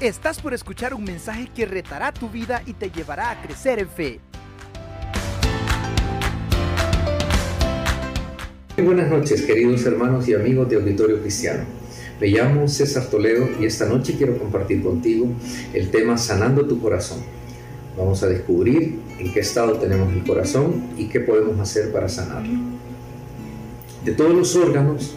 Estás 0.00 0.40
por 0.40 0.54
escuchar 0.54 0.94
un 0.94 1.02
mensaje 1.02 1.48
que 1.52 1.66
retará 1.66 2.12
tu 2.12 2.28
vida 2.28 2.62
y 2.66 2.72
te 2.72 2.88
llevará 2.88 3.32
a 3.32 3.42
crecer 3.42 3.80
en 3.80 3.88
fe. 3.88 4.20
Muy 8.76 8.86
buenas 8.86 9.10
noches, 9.10 9.42
queridos 9.42 9.84
hermanos 9.86 10.28
y 10.28 10.34
amigos 10.34 10.68
de 10.68 10.76
Auditorio 10.76 11.20
Cristiano. 11.20 11.64
Me 12.20 12.28
llamo 12.28 12.68
César 12.68 13.06
Toledo 13.06 13.48
y 13.60 13.64
esta 13.64 13.86
noche 13.86 14.14
quiero 14.16 14.38
compartir 14.38 14.84
contigo 14.84 15.26
el 15.74 15.90
tema 15.90 16.16
Sanando 16.16 16.64
tu 16.64 16.80
corazón. 16.80 17.18
Vamos 17.96 18.22
a 18.22 18.28
descubrir 18.28 19.00
en 19.18 19.32
qué 19.32 19.40
estado 19.40 19.78
tenemos 19.78 20.12
el 20.12 20.22
corazón 20.22 20.90
y 20.96 21.08
qué 21.08 21.18
podemos 21.18 21.58
hacer 21.58 21.90
para 21.90 22.08
sanarlo. 22.08 22.60
De 24.04 24.12
todos 24.12 24.32
los 24.32 24.54
órganos, 24.54 25.16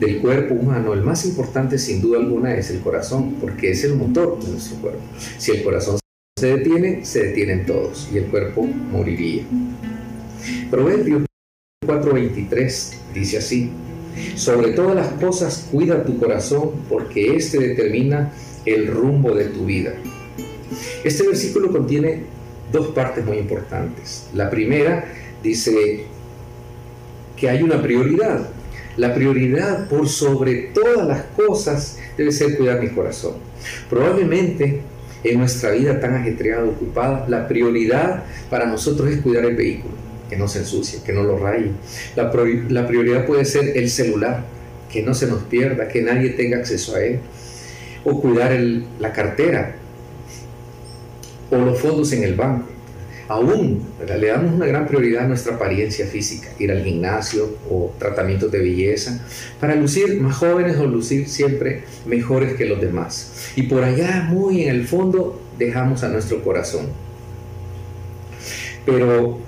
del 0.00 0.18
cuerpo 0.18 0.54
humano, 0.54 0.94
el 0.94 1.02
más 1.02 1.26
importante 1.26 1.78
sin 1.78 2.00
duda 2.00 2.18
alguna 2.18 2.56
es 2.56 2.70
el 2.70 2.80
corazón, 2.80 3.34
porque 3.34 3.70
es 3.70 3.84
el 3.84 3.96
motor 3.96 4.42
de 4.42 4.52
nuestro 4.52 4.78
cuerpo. 4.78 5.02
Si 5.36 5.52
el 5.52 5.62
corazón 5.62 5.98
se 6.38 6.56
detiene, 6.56 7.04
se 7.04 7.26
detienen 7.26 7.66
todos 7.66 8.08
y 8.12 8.16
el 8.16 8.24
cuerpo 8.24 8.62
moriría. 8.62 9.42
Proverbios 10.70 11.24
4:23 11.86 12.94
dice 13.12 13.38
así, 13.38 13.70
sobre 14.36 14.70
todas 14.72 14.96
las 14.96 15.08
cosas 15.20 15.68
cuida 15.70 16.02
tu 16.02 16.18
corazón 16.18 16.70
porque 16.88 17.36
éste 17.36 17.58
determina 17.58 18.32
el 18.64 18.86
rumbo 18.86 19.34
de 19.34 19.46
tu 19.46 19.66
vida. 19.66 19.92
Este 21.04 21.26
versículo 21.26 21.70
contiene 21.70 22.22
dos 22.72 22.88
partes 22.88 23.22
muy 23.24 23.36
importantes. 23.36 24.28
La 24.32 24.48
primera 24.48 25.04
dice 25.42 26.04
que 27.36 27.50
hay 27.50 27.62
una 27.62 27.82
prioridad 27.82 28.48
la 28.96 29.14
prioridad 29.14 29.88
por 29.88 30.08
sobre 30.08 30.70
todas 30.74 31.06
las 31.06 31.22
cosas 31.36 31.98
debe 32.16 32.32
ser 32.32 32.56
cuidar 32.56 32.80
mi 32.80 32.88
corazón. 32.88 33.34
Probablemente 33.88 34.80
en 35.24 35.38
nuestra 35.38 35.70
vida 35.70 36.00
tan 36.00 36.14
ajetreada, 36.14 36.64
ocupada, 36.64 37.26
la 37.28 37.46
prioridad 37.46 38.24
para 38.48 38.66
nosotros 38.66 39.10
es 39.10 39.20
cuidar 39.20 39.44
el 39.44 39.56
vehículo, 39.56 39.94
que 40.28 40.36
no 40.36 40.48
se 40.48 40.60
ensucie, 40.60 41.00
que 41.04 41.12
no 41.12 41.22
lo 41.22 41.38
raye. 41.38 41.70
La, 42.16 42.30
prioridad 42.30 43.26
puede 43.26 43.44
ser 43.44 43.76
el 43.76 43.90
celular, 43.90 44.44
que 44.90 45.02
no 45.02 45.14
se 45.14 45.26
nos 45.26 45.42
pierda, 45.44 45.88
que 45.88 46.02
nadie 46.02 46.30
tenga 46.30 46.58
acceso 46.58 46.96
a 46.96 47.02
él. 47.04 47.20
O 48.02 48.20
cuidar 48.20 48.58
la 48.98 49.12
cartera, 49.12 49.76
o 51.50 51.56
los 51.56 51.78
fondos 51.78 52.12
en 52.12 52.24
el 52.24 52.34
banco 52.34 52.69
aún 53.30 53.80
le 54.18 54.26
damos 54.26 54.52
una 54.54 54.66
gran 54.66 54.88
prioridad 54.88 55.24
a 55.24 55.28
nuestra 55.28 55.54
apariencia 55.54 56.04
física, 56.04 56.48
ir 56.58 56.72
al 56.72 56.82
gimnasio 56.82 57.58
o 57.70 57.94
tratamientos 57.96 58.50
de 58.50 58.58
belleza, 58.58 59.24
para 59.60 59.76
lucir 59.76 60.20
más 60.20 60.36
jóvenes 60.36 60.76
o 60.78 60.86
lucir 60.86 61.28
siempre 61.28 61.84
mejores 62.06 62.54
que 62.54 62.64
los 62.64 62.80
demás. 62.80 63.52
Y 63.54 63.62
por 63.62 63.84
allá, 63.84 64.26
muy 64.28 64.64
en 64.64 64.70
el 64.70 64.84
fondo, 64.84 65.40
dejamos 65.56 66.02
a 66.02 66.08
nuestro 66.08 66.42
corazón. 66.42 66.86
Pero 68.84 69.38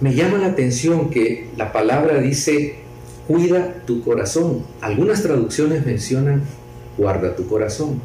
me 0.00 0.14
llama 0.14 0.38
la 0.38 0.46
atención 0.46 1.10
que 1.10 1.48
la 1.58 1.74
palabra 1.74 2.22
dice, 2.22 2.76
cuida 3.28 3.82
tu 3.86 4.02
corazón. 4.02 4.64
Algunas 4.80 5.22
traducciones 5.22 5.84
mencionan, 5.84 6.42
guarda 6.96 7.36
tu 7.36 7.46
corazón. 7.48 8.00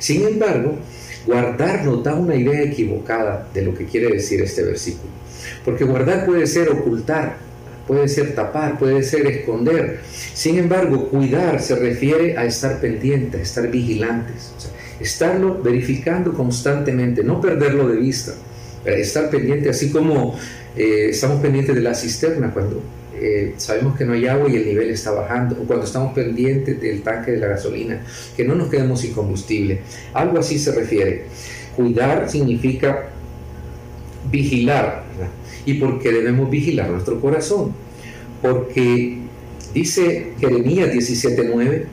Sin 0.00 0.26
embargo, 0.26 0.78
Guardar 1.26 1.84
nos 1.84 2.02
da 2.02 2.14
una 2.14 2.34
idea 2.34 2.62
equivocada 2.62 3.48
de 3.54 3.62
lo 3.62 3.74
que 3.74 3.86
quiere 3.86 4.08
decir 4.08 4.40
este 4.42 4.62
versículo. 4.62 5.10
Porque 5.64 5.84
guardar 5.84 6.26
puede 6.26 6.46
ser 6.46 6.68
ocultar, 6.68 7.36
puede 7.86 8.08
ser 8.08 8.34
tapar, 8.34 8.78
puede 8.78 9.02
ser 9.02 9.26
esconder. 9.26 10.00
Sin 10.34 10.58
embargo, 10.58 11.08
cuidar 11.08 11.60
se 11.60 11.76
refiere 11.76 12.36
a 12.36 12.44
estar 12.44 12.80
pendiente, 12.80 13.40
estar 13.40 13.70
vigilantes, 13.70 14.52
estarlo 15.00 15.62
verificando 15.62 16.32
constantemente, 16.32 17.22
no 17.22 17.40
perderlo 17.40 17.88
de 17.88 17.96
vista, 17.96 18.32
estar 18.84 19.30
pendiente, 19.30 19.68
así 19.68 19.90
como 19.90 20.38
eh, 20.76 21.08
estamos 21.10 21.40
pendientes 21.40 21.74
de 21.74 21.82
la 21.82 21.94
cisterna 21.94 22.52
cuando 22.52 22.82
eh, 23.22 23.54
sabemos 23.56 23.96
que 23.96 24.04
no 24.04 24.14
hay 24.14 24.26
agua 24.26 24.50
y 24.50 24.56
el 24.56 24.66
nivel 24.66 24.90
está 24.90 25.12
bajando, 25.12 25.56
o 25.62 25.64
cuando 25.64 25.86
estamos 25.86 26.12
pendientes 26.12 26.80
del 26.80 27.02
tanque 27.02 27.30
de 27.30 27.38
la 27.38 27.46
gasolina, 27.46 28.04
que 28.36 28.44
no 28.44 28.56
nos 28.56 28.68
quedemos 28.68 29.00
sin 29.00 29.12
combustible. 29.12 29.80
Algo 30.12 30.40
así 30.40 30.58
se 30.58 30.72
refiere. 30.72 31.26
Cuidar 31.76 32.28
significa 32.28 33.10
vigilar. 34.30 35.04
¿Y 35.64 35.74
por 35.74 36.00
qué 36.00 36.10
debemos 36.10 36.50
vigilar 36.50 36.90
nuestro 36.90 37.20
corazón? 37.20 37.72
Porque 38.42 39.18
dice 39.72 40.32
Jeremías 40.40 40.92
17:9, 40.92 41.86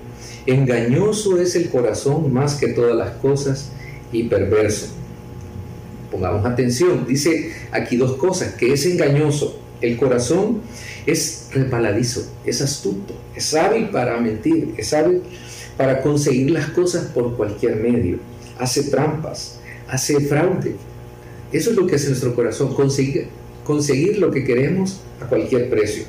engañoso 0.47 1.39
es 1.39 1.55
el 1.55 1.69
corazón 1.69 2.33
más 2.33 2.55
que 2.55 2.69
todas 2.69 2.95
las 2.95 3.11
cosas 3.17 3.71
y 4.11 4.23
perverso. 4.23 4.87
Pongamos 6.11 6.43
atención, 6.43 7.05
dice 7.07 7.53
aquí 7.71 7.97
dos 7.97 8.15
cosas, 8.15 8.55
que 8.55 8.73
es 8.73 8.83
engañoso 8.87 9.59
el 9.81 9.97
corazón 9.97 10.61
es 11.05 11.49
repaladizo, 11.51 12.29
es 12.45 12.61
astuto, 12.61 13.13
es 13.35 13.53
hábil 13.53 13.89
para 13.89 14.19
mentir, 14.19 14.73
es 14.77 14.93
hábil 14.93 15.21
para 15.77 16.01
conseguir 16.01 16.51
las 16.51 16.69
cosas 16.71 17.05
por 17.07 17.37
cualquier 17.37 17.77
medio. 17.77 18.19
Hace 18.57 18.83
trampas, 18.83 19.59
hace 19.87 20.19
fraude. 20.19 20.75
Eso 21.51 21.71
es 21.71 21.75
lo 21.77 21.87
que 21.87 21.95
hace 21.95 22.09
nuestro 22.09 22.35
corazón, 22.35 22.75
conseguir, 22.75 23.27
conseguir 23.63 24.19
lo 24.19 24.29
que 24.31 24.43
queremos 24.43 25.01
a 25.21 25.25
cualquier 25.25 25.69
precio. 25.69 26.03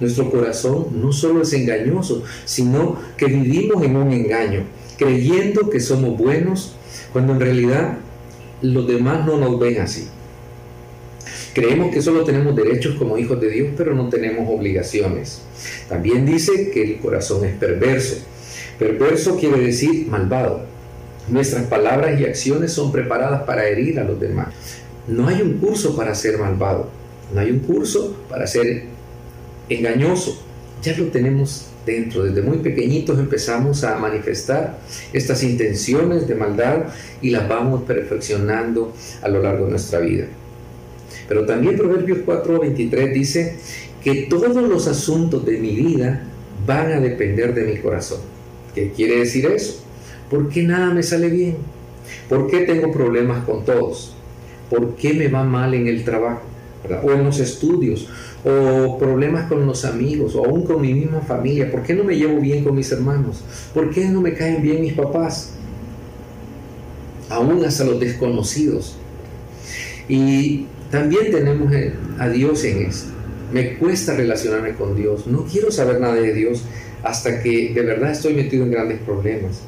Nuestro 0.00 0.30
corazón 0.30 0.88
no 0.92 1.12
solo 1.12 1.42
es 1.42 1.52
engañoso, 1.52 2.22
sino 2.44 2.98
que 3.16 3.26
vivimos 3.26 3.82
en 3.82 3.96
un 3.96 4.12
engaño, 4.12 4.64
creyendo 4.96 5.70
que 5.70 5.80
somos 5.80 6.16
buenos, 6.16 6.74
cuando 7.12 7.32
en 7.32 7.40
realidad 7.40 7.98
los 8.62 8.86
demás 8.86 9.26
no 9.26 9.38
nos 9.38 9.58
ven 9.58 9.80
así. 9.80 10.08
Creemos 11.54 11.92
que 11.92 12.02
solo 12.02 12.24
tenemos 12.24 12.54
derechos 12.54 12.96
como 12.96 13.18
hijos 13.18 13.40
de 13.40 13.50
Dios, 13.50 13.68
pero 13.76 13.94
no 13.94 14.08
tenemos 14.08 14.48
obligaciones. 14.48 15.42
También 15.88 16.26
dice 16.26 16.70
que 16.70 16.82
el 16.82 16.98
corazón 16.98 17.44
es 17.44 17.56
perverso. 17.56 18.16
Perverso 18.78 19.36
quiere 19.36 19.58
decir 19.58 20.06
malvado. 20.06 20.62
Nuestras 21.28 21.64
palabras 21.64 22.18
y 22.20 22.24
acciones 22.24 22.72
son 22.72 22.92
preparadas 22.92 23.42
para 23.42 23.66
herir 23.66 23.98
a 23.98 24.04
los 24.04 24.20
demás. 24.20 24.48
No 25.06 25.28
hay 25.28 25.42
un 25.42 25.58
curso 25.58 25.96
para 25.96 26.14
ser 26.14 26.38
malvado. 26.38 26.88
No 27.34 27.40
hay 27.40 27.50
un 27.50 27.58
curso 27.60 28.16
para 28.28 28.46
ser 28.46 28.84
engañoso. 29.68 30.40
Ya 30.82 30.96
lo 30.96 31.06
tenemos 31.06 31.66
dentro. 31.84 32.24
Desde 32.24 32.42
muy 32.42 32.58
pequeñitos 32.58 33.18
empezamos 33.18 33.84
a 33.84 33.96
manifestar 33.98 34.78
estas 35.12 35.42
intenciones 35.42 36.28
de 36.28 36.34
maldad 36.34 36.84
y 37.20 37.30
las 37.30 37.48
vamos 37.48 37.82
perfeccionando 37.82 38.94
a 39.22 39.28
lo 39.28 39.42
largo 39.42 39.64
de 39.64 39.70
nuestra 39.72 39.98
vida. 39.98 40.26
Pero 41.28 41.44
también 41.44 41.76
Proverbios 41.76 42.20
4:23 42.24 43.12
dice 43.12 43.56
que 44.02 44.26
todos 44.30 44.56
los 44.56 44.88
asuntos 44.88 45.44
de 45.44 45.58
mi 45.58 45.74
vida 45.74 46.24
van 46.66 46.92
a 46.92 47.00
depender 47.00 47.54
de 47.54 47.64
mi 47.64 47.78
corazón. 47.78 48.20
¿Qué 48.74 48.90
quiere 48.92 49.18
decir 49.18 49.46
eso? 49.46 49.82
¿Por 50.30 50.48
qué 50.48 50.62
nada 50.62 50.92
me 50.92 51.02
sale 51.02 51.28
bien? 51.28 51.56
¿Por 52.28 52.48
qué 52.48 52.60
tengo 52.60 52.92
problemas 52.92 53.44
con 53.44 53.64
todos? 53.64 54.14
¿Por 54.70 54.96
qué 54.96 55.14
me 55.14 55.28
va 55.28 55.44
mal 55.44 55.74
en 55.74 55.86
el 55.86 56.04
trabajo? 56.04 56.42
O 57.02 57.10
en 57.10 57.24
los 57.24 57.40
estudios, 57.40 58.08
o 58.44 58.98
problemas 58.98 59.48
con 59.48 59.66
los 59.66 59.84
amigos, 59.84 60.34
o 60.36 60.44
aún 60.44 60.64
con 60.64 60.80
mi 60.80 60.94
misma 60.94 61.20
familia. 61.20 61.70
¿Por 61.70 61.82
qué 61.82 61.92
no 61.92 62.04
me 62.04 62.16
llevo 62.16 62.40
bien 62.40 62.62
con 62.64 62.76
mis 62.76 62.90
hermanos? 62.92 63.42
¿Por 63.74 63.90
qué 63.90 64.08
no 64.08 64.20
me 64.20 64.32
caen 64.32 64.62
bien 64.62 64.80
mis 64.80 64.92
papás? 64.92 65.54
Aún 67.28 67.64
hasta 67.64 67.84
los 67.84 67.98
desconocidos. 67.98 68.96
Y 70.08 70.66
también 70.90 71.30
tenemos 71.30 71.72
a 72.18 72.28
Dios 72.28 72.64
en 72.64 72.86
esto. 72.86 73.10
Me 73.52 73.76
cuesta 73.76 74.14
relacionarme 74.14 74.72
con 74.74 74.96
Dios. 74.96 75.26
No 75.26 75.44
quiero 75.44 75.70
saber 75.70 76.00
nada 76.00 76.14
de 76.14 76.32
Dios 76.32 76.64
hasta 77.02 77.42
que 77.42 77.72
de 77.74 77.82
verdad 77.82 78.10
estoy 78.10 78.34
metido 78.34 78.64
en 78.64 78.70
grandes 78.70 78.98
problemas. 79.00 79.60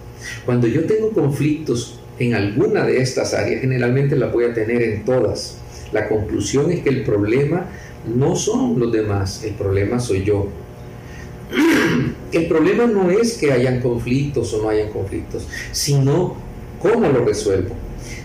Cuando 0.44 0.67
yo 0.67 0.84
tengo 0.84 1.11
conflictos 1.11 1.99
en 2.19 2.34
alguna 2.34 2.84
de 2.87 3.00
estas 3.00 3.34
áreas, 3.34 3.61
generalmente 3.61 4.17
la 4.17 4.26
voy 4.26 4.44
a 4.44 4.55
tener 4.55 4.82
en 4.82 5.05
todas. 5.05 5.58
La 5.93 6.08
conclusión 6.08 6.70
es 6.70 6.81
que 6.81 6.90
el 6.90 7.02
problema 7.02 7.66
no 8.06 8.37
son 8.37 8.78
los 8.78 8.93
demás, 8.93 9.44
el 9.44 9.55
problema 9.55 10.00
soy 10.00 10.25
yo. 10.25 10.49
El 12.32 12.46
problema 12.46 12.87
no 12.87 13.11
es 13.11 13.37
que 13.38 13.50
hayan 13.50 13.81
conflictos 13.81 14.55
o 14.55 14.62
no 14.62 14.69
hayan 14.69 14.90
conflictos, 14.90 15.49
sino 15.73 16.37
cómo 16.81 17.08
lo 17.08 17.25
resuelvo 17.25 17.75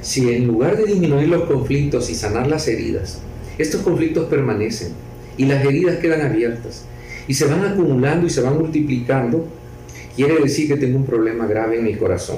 si 0.02 0.32
en 0.32 0.48
lugar 0.48 0.78
de 0.78 0.86
disminuir 0.86 1.30
los 1.30 1.44
conflictos 1.44 2.10
y 2.10 2.16
sanar 2.16 2.48
las 2.48 2.68
heridas, 2.68 3.20
estos 3.58 3.82
conflictos 3.82 4.28
permanecen 4.28 4.90
y 5.38 5.46
las 5.46 5.64
heridas 5.66 5.98
quedan 5.98 6.22
abiertas 6.22 6.86
y 7.28 7.34
se 7.34 7.46
van 7.46 7.64
acumulando 7.64 8.28
y 8.28 8.30
se 8.30 8.42
van 8.42 8.58
multiplicando, 8.58 9.48
quiere 10.16 10.40
decir 10.40 10.68
que 10.68 10.78
tengo 10.78 10.98
un 10.98 11.06
problema 11.06 11.48
grave 11.48 11.80
en 11.80 11.86
mi 11.86 11.96
corazón. 11.96 12.38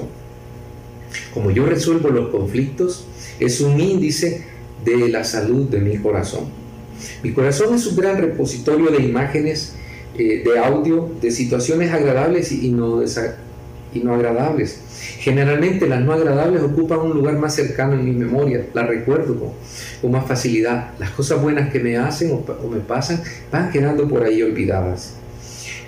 Como 1.32 1.50
yo 1.50 1.66
resuelvo 1.66 2.08
los 2.10 2.28
conflictos, 2.30 3.06
es 3.38 3.60
un 3.60 3.78
índice 3.80 4.44
de 4.84 5.08
la 5.08 5.24
salud 5.24 5.68
de 5.68 5.80
mi 5.80 5.98
corazón. 5.98 6.46
Mi 7.22 7.32
corazón 7.32 7.74
es 7.74 7.86
un 7.86 7.96
gran 7.96 8.18
repositorio 8.18 8.90
de 8.90 9.02
imágenes, 9.02 9.74
eh, 10.16 10.42
de 10.44 10.58
audio, 10.58 11.10
de 11.20 11.30
situaciones 11.30 11.92
agradables 11.92 12.50
y 12.50 12.70
no, 12.70 13.02
y 13.94 14.00
no 14.00 14.14
agradables. 14.14 14.80
Generalmente 15.18 15.88
las 15.88 16.00
no 16.00 16.12
agradables 16.12 16.62
ocupan 16.62 17.00
un 17.00 17.14
lugar 17.14 17.38
más 17.38 17.54
cercano 17.54 17.94
en 17.94 18.04
mi 18.04 18.12
memoria, 18.12 18.66
las 18.74 18.86
recuerdo 18.86 19.36
con, 20.00 20.10
más 20.10 20.26
facilidad. 20.26 20.92
Las 20.98 21.10
cosas 21.10 21.40
buenas 21.40 21.70
que 21.72 21.80
me 21.80 21.96
hacen 21.96 22.32
o, 22.32 22.68
me 22.68 22.80
pasan 22.80 23.22
van 23.50 23.70
quedando 23.70 24.08
por 24.08 24.24
ahí 24.24 24.42
olvidadas. 24.42 25.14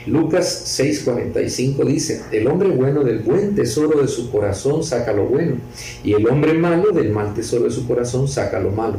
Lucas 0.06 0.78
6:45 0.80 1.84
dice, 1.84 2.22
el 2.32 2.46
hombre 2.46 2.70
bueno 2.70 3.04
del 3.04 3.18
buen 3.18 3.54
tesoro 3.54 4.00
de 4.00 4.08
su 4.08 4.30
corazón 4.30 4.82
saca 4.82 5.12
lo 5.12 5.26
bueno, 5.26 5.56
y 6.02 6.14
el 6.14 6.26
hombre 6.26 6.54
malo 6.54 6.90
del 6.90 7.10
mal 7.10 7.34
tesoro 7.34 7.64
de 7.64 7.70
su 7.70 7.86
corazón 7.86 8.26
saca 8.26 8.58
lo 8.60 8.70
malo, 8.70 8.96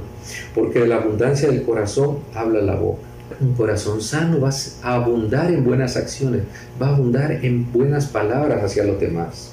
porque 0.53 0.79
de 0.79 0.87
la 0.87 0.97
abundancia 0.97 1.49
del 1.49 1.63
corazón 1.63 2.19
habla 2.35 2.61
la 2.61 2.75
boca 2.75 3.10
un 3.39 3.53
corazón 3.53 4.01
sano 4.01 4.39
va 4.39 4.49
a 4.83 4.95
abundar 4.95 5.51
en 5.51 5.63
buenas 5.63 5.95
acciones, 5.97 6.41
va 6.81 6.87
a 6.87 6.95
abundar 6.95 7.31
en 7.43 7.71
buenas 7.71 8.07
palabras 8.07 8.63
hacia 8.63 8.83
los 8.83 8.99
demás. 8.99 9.51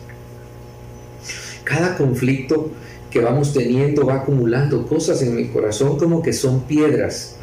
Cada 1.65 1.97
conflicto 1.97 2.71
que 3.11 3.21
vamos 3.21 3.53
teniendo 3.53 4.07
va 4.07 4.17
acumulando 4.17 4.87
cosas 4.87 5.23
en 5.23 5.37
mi 5.37 5.49
corazón 5.49 5.99
como 5.99 6.23
que 6.23 6.33
son 6.33 6.63
piedras. 6.63 7.37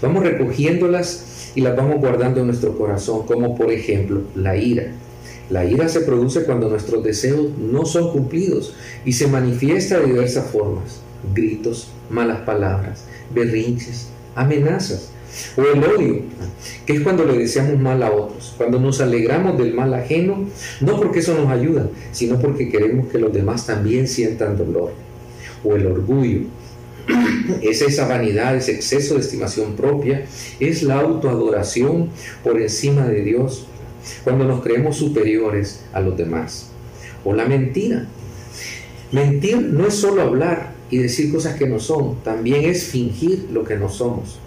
Vamos 0.00 0.24
recogiéndolas 0.24 1.52
y 1.54 1.60
las 1.60 1.76
vamos 1.76 2.00
guardando 2.00 2.40
en 2.40 2.46
nuestro 2.46 2.76
corazón, 2.76 3.26
como 3.26 3.56
por 3.56 3.72
ejemplo 3.72 4.22
la 4.34 4.56
ira. 4.56 4.92
La 5.50 5.64
ira 5.64 5.88
se 5.88 6.00
produce 6.00 6.44
cuando 6.44 6.68
nuestros 6.68 7.02
deseos 7.02 7.48
no 7.58 7.86
son 7.86 8.12
cumplidos 8.12 8.74
y 9.04 9.12
se 9.12 9.28
manifiesta 9.28 9.98
de 9.98 10.06
diversas 10.06 10.50
formas. 10.50 11.00
Gritos, 11.34 11.88
malas 12.10 12.40
palabras, 12.40 13.04
berrinches, 13.34 14.08
amenazas. 14.34 15.10
O 15.56 15.62
el 15.62 15.84
odio, 15.84 16.22
que 16.86 16.94
es 16.94 17.00
cuando 17.00 17.24
le 17.24 17.36
deseamos 17.36 17.78
mal 17.78 18.02
a 18.02 18.10
otros, 18.10 18.54
cuando 18.56 18.80
nos 18.80 19.00
alegramos 19.00 19.58
del 19.58 19.74
mal 19.74 19.92
ajeno, 19.94 20.46
no 20.80 20.96
porque 20.96 21.18
eso 21.20 21.34
nos 21.34 21.50
ayuda, 21.50 21.88
sino 22.12 22.38
porque 22.38 22.68
queremos 22.68 23.08
que 23.08 23.18
los 23.18 23.32
demás 23.32 23.66
también 23.66 24.08
sientan 24.08 24.56
dolor. 24.56 24.92
O 25.64 25.74
el 25.74 25.86
orgullo, 25.86 26.40
es 27.62 27.82
esa 27.82 28.08
vanidad, 28.08 28.56
ese 28.56 28.72
exceso 28.72 29.14
de 29.14 29.20
estimación 29.20 29.74
propia, 29.74 30.24
es 30.60 30.82
la 30.82 31.00
autoadoración 31.00 32.08
por 32.42 32.60
encima 32.60 33.06
de 33.06 33.22
Dios, 33.22 33.66
cuando 34.24 34.44
nos 34.44 34.62
creemos 34.62 34.96
superiores 34.96 35.84
a 35.92 36.00
los 36.00 36.16
demás. 36.16 36.70
O 37.24 37.34
la 37.34 37.44
mentira. 37.44 38.06
Mentir 39.12 39.60
no 39.60 39.86
es 39.86 39.94
solo 39.94 40.22
hablar 40.22 40.72
y 40.90 40.98
decir 40.98 41.32
cosas 41.32 41.56
que 41.56 41.66
no 41.66 41.78
son, 41.80 42.22
también 42.22 42.64
es 42.64 42.84
fingir 42.84 43.48
lo 43.52 43.64
que 43.64 43.76
no 43.76 43.88
somos 43.88 44.38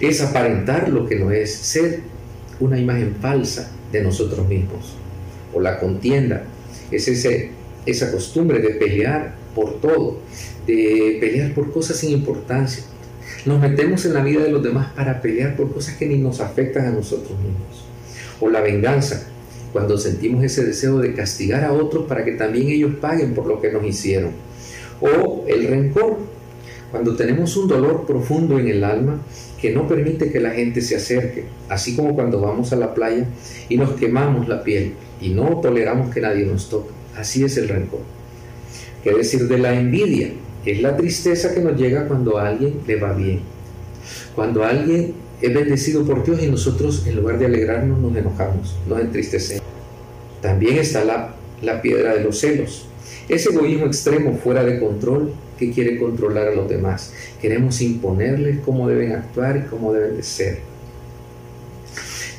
es 0.00 0.20
aparentar 0.20 0.88
lo 0.88 1.06
que 1.06 1.16
no 1.16 1.30
es, 1.30 1.52
ser 1.52 2.00
una 2.60 2.78
imagen 2.78 3.16
falsa 3.20 3.70
de 3.92 4.02
nosotros 4.02 4.46
mismos. 4.48 4.94
O 5.54 5.60
la 5.60 5.78
contienda, 5.78 6.44
es 6.90 7.08
ese, 7.08 7.50
esa 7.84 8.12
costumbre 8.12 8.60
de 8.60 8.70
pelear 8.70 9.34
por 9.54 9.80
todo, 9.80 10.18
de 10.66 11.18
pelear 11.20 11.54
por 11.54 11.72
cosas 11.72 11.96
sin 11.96 12.10
importancia. 12.10 12.84
Nos 13.44 13.60
metemos 13.60 14.04
en 14.04 14.14
la 14.14 14.22
vida 14.22 14.42
de 14.42 14.50
los 14.50 14.62
demás 14.62 14.92
para 14.94 15.20
pelear 15.20 15.56
por 15.56 15.72
cosas 15.72 15.94
que 15.96 16.06
ni 16.06 16.18
nos 16.18 16.40
afectan 16.40 16.86
a 16.86 16.90
nosotros 16.90 17.38
mismos. 17.38 17.84
O 18.40 18.50
la 18.50 18.60
venganza, 18.60 19.28
cuando 19.72 19.98
sentimos 19.98 20.44
ese 20.44 20.64
deseo 20.64 20.98
de 20.98 21.14
castigar 21.14 21.64
a 21.64 21.72
otros 21.72 22.06
para 22.06 22.24
que 22.24 22.32
también 22.32 22.68
ellos 22.68 22.96
paguen 23.00 23.34
por 23.34 23.46
lo 23.46 23.60
que 23.60 23.70
nos 23.70 23.84
hicieron. 23.84 24.32
O 25.00 25.44
el 25.48 25.66
rencor, 25.68 26.18
cuando 26.90 27.16
tenemos 27.16 27.56
un 27.56 27.68
dolor 27.68 28.06
profundo 28.06 28.58
en 28.58 28.68
el 28.68 28.84
alma 28.84 29.20
que 29.60 29.72
no 29.72 29.88
permite 29.88 30.30
que 30.30 30.40
la 30.40 30.50
gente 30.50 30.80
se 30.80 30.96
acerque, 30.96 31.44
así 31.68 31.96
como 31.96 32.14
cuando 32.14 32.40
vamos 32.40 32.72
a 32.72 32.76
la 32.76 32.94
playa 32.94 33.26
y 33.68 33.76
nos 33.76 33.92
quemamos 33.92 34.48
la 34.48 34.62
piel 34.62 34.94
y 35.20 35.30
no 35.30 35.60
toleramos 35.60 36.14
que 36.14 36.20
nadie 36.20 36.44
nos 36.44 36.68
toque. 36.68 36.90
Así 37.16 37.42
es 37.44 37.56
el 37.56 37.68
rencor. 37.68 38.00
¿Qué 39.02 39.12
decir 39.12 39.48
de 39.48 39.58
la 39.58 39.74
envidia? 39.78 40.30
Es 40.64 40.82
la 40.82 40.96
tristeza 40.96 41.54
que 41.54 41.60
nos 41.60 41.78
llega 41.78 42.06
cuando 42.08 42.38
a 42.38 42.48
alguien 42.48 42.80
le 42.86 42.96
va 42.96 43.12
bien. 43.12 43.40
Cuando 44.34 44.64
alguien 44.64 45.14
es 45.40 45.54
bendecido 45.54 46.04
por 46.04 46.24
Dios 46.24 46.42
y 46.42 46.48
nosotros 46.48 47.06
en 47.06 47.16
lugar 47.16 47.38
de 47.38 47.46
alegrarnos 47.46 47.98
nos 47.98 48.16
enojamos, 48.16 48.76
nos 48.88 49.00
entristecemos. 49.00 49.64
También 50.40 50.76
está 50.76 51.04
la, 51.04 51.34
la 51.62 51.80
piedra 51.82 52.14
de 52.14 52.24
los 52.24 52.40
celos. 52.40 52.86
Ese 53.28 53.50
egoísmo 53.50 53.86
extremo 53.86 54.38
fuera 54.42 54.62
de 54.64 54.78
control 54.78 55.32
que 55.58 55.70
quiere 55.70 55.98
controlar 55.98 56.48
a 56.48 56.54
los 56.54 56.68
demás. 56.68 57.12
Queremos 57.40 57.80
imponerles 57.80 58.58
cómo 58.64 58.88
deben 58.88 59.12
actuar 59.12 59.56
y 59.56 59.68
cómo 59.68 59.92
deben 59.92 60.16
de 60.16 60.22
ser. 60.22 60.58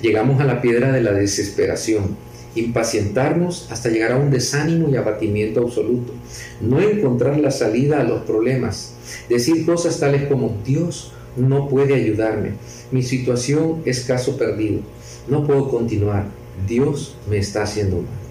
Llegamos 0.01 0.39
a 0.39 0.45
la 0.45 0.61
piedra 0.61 0.91
de 0.91 1.01
la 1.01 1.11
desesperación, 1.11 2.15
impacientarnos 2.55 3.67
hasta 3.71 3.89
llegar 3.89 4.11
a 4.11 4.17
un 4.17 4.29
desánimo 4.29 4.89
y 4.89 4.95
abatimiento 4.95 5.61
absoluto, 5.61 6.13
no 6.61 6.79
encontrar 6.79 7.39
la 7.39 7.51
salida 7.51 7.99
a 7.99 8.03
los 8.03 8.21
problemas, 8.21 8.93
decir 9.27 9.65
cosas 9.65 9.99
tales 9.99 10.27
como 10.27 10.55
Dios 10.63 11.13
no 11.35 11.67
puede 11.67 11.95
ayudarme, 11.95 12.51
mi 12.91 13.03
situación 13.03 13.81
es 13.85 14.01
caso 14.01 14.37
perdido, 14.37 14.81
no 15.27 15.45
puedo 15.45 15.69
continuar, 15.69 16.27
Dios 16.67 17.15
me 17.29 17.37
está 17.37 17.63
haciendo 17.63 17.97
mal. 17.97 18.26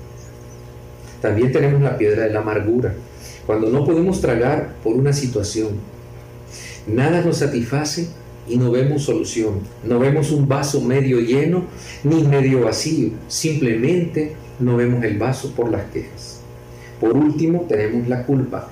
También 1.21 1.53
tenemos 1.53 1.81
la 1.81 1.97
piedra 1.97 2.25
de 2.25 2.33
la 2.33 2.41
amargura, 2.41 2.95
cuando 3.47 3.71
no 3.71 3.85
podemos 3.85 4.21
tragar 4.21 4.75
por 4.83 4.95
una 4.97 5.13
situación, 5.13 5.69
nada 6.87 7.23
nos 7.23 7.39
satisface 7.39 8.09
y 8.49 8.57
no 8.57 8.73
vemos 8.73 9.05
solución, 9.05 9.61
no 9.85 9.99
vemos 9.99 10.33
un 10.33 10.49
vaso 10.49 10.81
medio 10.81 11.21
lleno 11.21 11.65
ni 12.03 12.25
medio 12.25 12.63
vacío, 12.63 13.11
simplemente 13.29 14.35
no 14.59 14.77
vemos 14.77 15.05
el 15.05 15.19
vaso 15.19 15.53
por 15.53 15.71
las 15.71 15.85
quejas. 15.93 16.41
Por 17.01 17.17
último, 17.17 17.67
tenemos 17.69 18.09
la 18.09 18.25
culpa. 18.25 18.69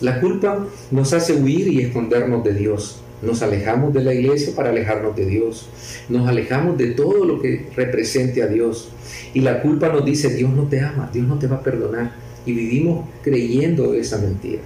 La 0.00 0.20
culpa 0.20 0.66
nos 0.90 1.12
hace 1.12 1.32
huir 1.32 1.68
y 1.68 1.80
escondernos 1.80 2.44
de 2.44 2.54
Dios. 2.54 3.00
Nos 3.24 3.42
alejamos 3.42 3.94
de 3.94 4.04
la 4.04 4.14
iglesia 4.14 4.54
para 4.54 4.70
alejarnos 4.70 5.16
de 5.16 5.26
Dios. 5.26 5.68
Nos 6.08 6.28
alejamos 6.28 6.76
de 6.78 6.88
todo 6.88 7.24
lo 7.24 7.40
que 7.40 7.66
represente 7.74 8.42
a 8.42 8.46
Dios. 8.46 8.90
Y 9.32 9.40
la 9.40 9.62
culpa 9.62 9.88
nos 9.88 10.04
dice, 10.04 10.34
Dios 10.34 10.50
no 10.50 10.64
te 10.64 10.80
ama, 10.80 11.10
Dios 11.12 11.26
no 11.26 11.38
te 11.38 11.46
va 11.46 11.56
a 11.56 11.62
perdonar 11.62 12.12
y 12.46 12.52
vivimos 12.52 13.08
creyendo 13.22 13.94
esa 13.94 14.18
mentira. 14.18 14.62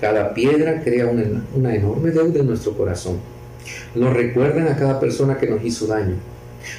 Cada 0.00 0.34
piedra 0.34 0.82
crea 0.82 1.06
una, 1.06 1.74
enorme 1.74 2.10
deuda 2.10 2.40
en 2.40 2.46
nuestro 2.46 2.76
corazón. 2.76 3.18
Nos 3.94 4.12
recuerdan 4.14 4.68
a 4.68 4.76
cada 4.76 5.00
persona 5.00 5.38
que 5.38 5.48
nos 5.48 5.64
hizo 5.64 5.86
daño. 5.86 6.14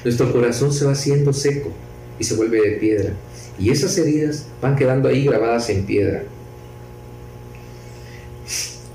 Nuestro 0.03 0.31
corazón 0.31 0.73
se 0.73 0.85
va 0.85 0.93
haciendo 0.93 1.33
seco 1.33 1.69
y 2.17 2.23
se 2.23 2.35
vuelve 2.35 2.61
de 2.61 2.77
piedra. 2.77 3.11
Y 3.57 3.71
esas 3.71 3.97
heridas 3.97 4.47
van 4.61 4.75
quedando 4.75 5.09
ahí 5.09 5.25
grabadas 5.25 5.69
en 5.69 5.85
piedra. 5.85 6.23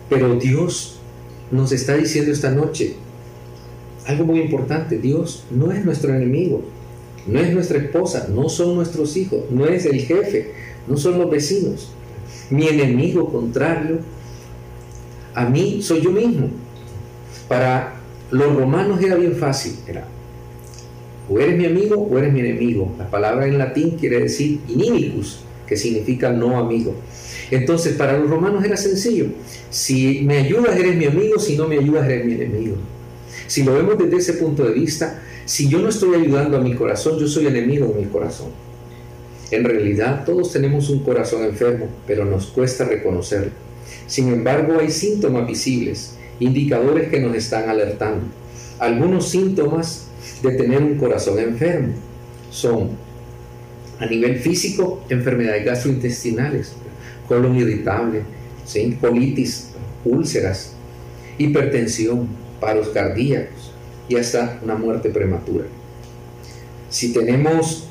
Pero 0.09 0.37
Dios 0.37 1.00
nos 1.51 1.73
está 1.73 1.97
diciendo 1.97 2.33
esta 2.33 2.51
noche 2.51 2.95
algo 4.07 4.25
muy 4.25 4.41
importante. 4.41 4.99
Dios 4.99 5.45
no 5.51 5.73
es 5.73 5.85
nuestro 5.85 6.15
enemigo, 6.15 6.63
no 7.27 7.39
es 7.41 7.53
nuestra 7.53 7.79
esposa, 7.79 8.29
no 8.33 8.49
son 8.49 8.75
nuestros 8.75 9.17
hijos, 9.17 9.45
no 9.51 9.67
es 9.67 9.87
el 9.87 10.01
jefe, 10.01 10.53
no 10.87 10.97
son 10.97 11.19
los 11.19 11.31
vecinos. 11.31 11.91
Mi 12.51 12.69
enemigo 12.69 13.31
contrario 13.31 14.01
a 15.35 15.45
mí 15.47 15.83
soy 15.83 16.03
yo 16.03 16.11
mismo. 16.11 16.49
Para 17.49 17.97
los 18.31 18.55
romanos 18.55 19.03
era 19.03 19.17
bien 19.17 19.35
fácil, 19.37 19.77
era 19.87 20.07
o 21.29 21.39
eres 21.39 21.57
mi 21.57 21.65
amigo 21.65 21.97
o 21.97 22.19
eres 22.19 22.33
mi 22.33 22.41
enemigo. 22.41 22.95
La 22.99 23.11
palabra 23.11 23.47
en 23.47 23.59
latín 23.59 23.97
quiere 23.99 24.21
decir 24.21 24.61
inimicus, 24.69 25.41
que 25.67 25.77
significa 25.77 26.31
no 26.31 26.59
amigo. 26.59 26.95
Entonces, 27.54 27.94
para 27.94 28.18
los 28.18 28.28
romanos 28.28 28.64
era 28.64 28.76
sencillo. 28.76 29.26
Si 29.70 30.23
me 30.23 30.38
ayudas, 30.38 30.76
eres 30.76 30.96
mi 30.96 31.04
amigo, 31.04 31.38
si 31.38 31.56
no 31.56 31.68
me 31.68 31.78
ayudas, 31.78 32.04
eres 32.08 32.26
mi 32.26 32.34
enemigo. 32.34 32.76
Si 33.46 33.62
lo 33.62 33.75
vemos 33.75 33.96
desde 33.96 34.16
ese 34.16 34.32
punto 34.34 34.64
de 34.64 34.73
vista, 34.73 35.23
si 35.44 35.68
yo 35.68 35.78
no 35.78 35.88
estoy 35.88 36.14
ayudando 36.14 36.56
a 36.56 36.61
mi 36.61 36.75
corazón, 36.75 37.18
yo 37.18 37.28
soy 37.28 37.46
enemigo 37.46 37.87
de 37.87 38.02
mi 38.02 38.06
corazón. 38.06 38.49
En 39.52 39.62
realidad 39.62 40.25
todos 40.25 40.52
tenemos 40.52 40.90
un 40.90 41.04
corazón 41.04 41.44
enfermo, 41.44 41.87
pero 42.06 42.25
nos 42.25 42.46
cuesta 42.46 42.87
reconocerlo. 42.87 43.52
Sin 44.08 44.32
embargo, 44.32 44.78
hay 44.80 44.90
síntomas 44.90 45.46
visibles, 45.46 46.16
indicadores 46.40 47.08
que 47.08 47.20
nos 47.20 47.37
están 47.37 47.68
alertando. 47.68 48.25
Algunos 48.80 49.28
síntomas 49.28 50.08
de 50.42 50.52
tener 50.52 50.82
un 50.82 50.96
corazón 50.96 51.38
enfermo 51.38 51.92
son, 52.50 52.90
a 54.00 54.06
nivel 54.06 54.40
físico, 54.40 55.04
enfermedades 55.08 55.64
gastrointestinales, 55.64 56.73
colon 57.28 57.57
irritable, 57.57 58.23
colitis, 59.00 59.71
úlceras, 60.04 60.73
hipertensión, 61.38 62.28
paros 62.61 62.88
cardíacos 62.88 63.73
y 64.09 64.16
hasta 64.16 64.61
una 64.62 64.75
muerte 64.75 65.11
prematura. 65.11 65.64
Si 66.90 67.12
tenemos 67.12 67.88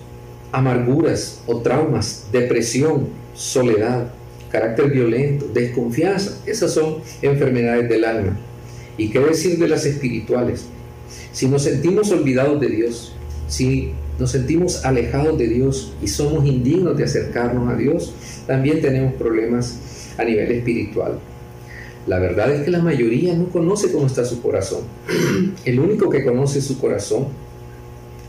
amarguras 0.51 1.41
o 1.47 1.61
traumas, 1.61 2.27
depresión, 2.31 3.07
soledad, 3.33 4.13
carácter 4.49 4.91
violento, 4.91 5.47
desconfianza. 5.51 6.39
Esas 6.45 6.73
son 6.73 6.97
enfermedades 7.21 7.89
del 7.89 8.05
alma. 8.05 8.37
¿Y 8.97 9.09
qué 9.09 9.19
decir 9.19 9.57
de 9.57 9.67
las 9.67 9.85
espirituales? 9.85 10.65
Si 11.31 11.47
nos 11.47 11.63
sentimos 11.63 12.11
olvidados 12.11 12.61
de 12.61 12.69
Dios, 12.69 13.15
si 13.47 13.93
nos 14.19 14.31
sentimos 14.31 14.85
alejados 14.85 15.37
de 15.37 15.47
Dios 15.47 15.93
y 16.01 16.07
somos 16.07 16.45
indignos 16.45 16.97
de 16.97 17.03
acercarnos 17.03 17.69
a 17.71 17.75
Dios, 17.75 18.13
también 18.47 18.81
tenemos 18.81 19.13
problemas 19.15 19.77
a 20.17 20.23
nivel 20.23 20.51
espiritual. 20.51 21.19
La 22.05 22.19
verdad 22.19 22.53
es 22.53 22.65
que 22.65 22.71
la 22.71 22.81
mayoría 22.81 23.33
no 23.33 23.47
conoce 23.47 23.91
cómo 23.91 24.07
está 24.07 24.25
su 24.25 24.41
corazón. 24.41 24.81
El 25.65 25.79
único 25.79 26.09
que 26.09 26.23
conoce 26.23 26.61
su 26.61 26.79
corazón, 26.79 27.27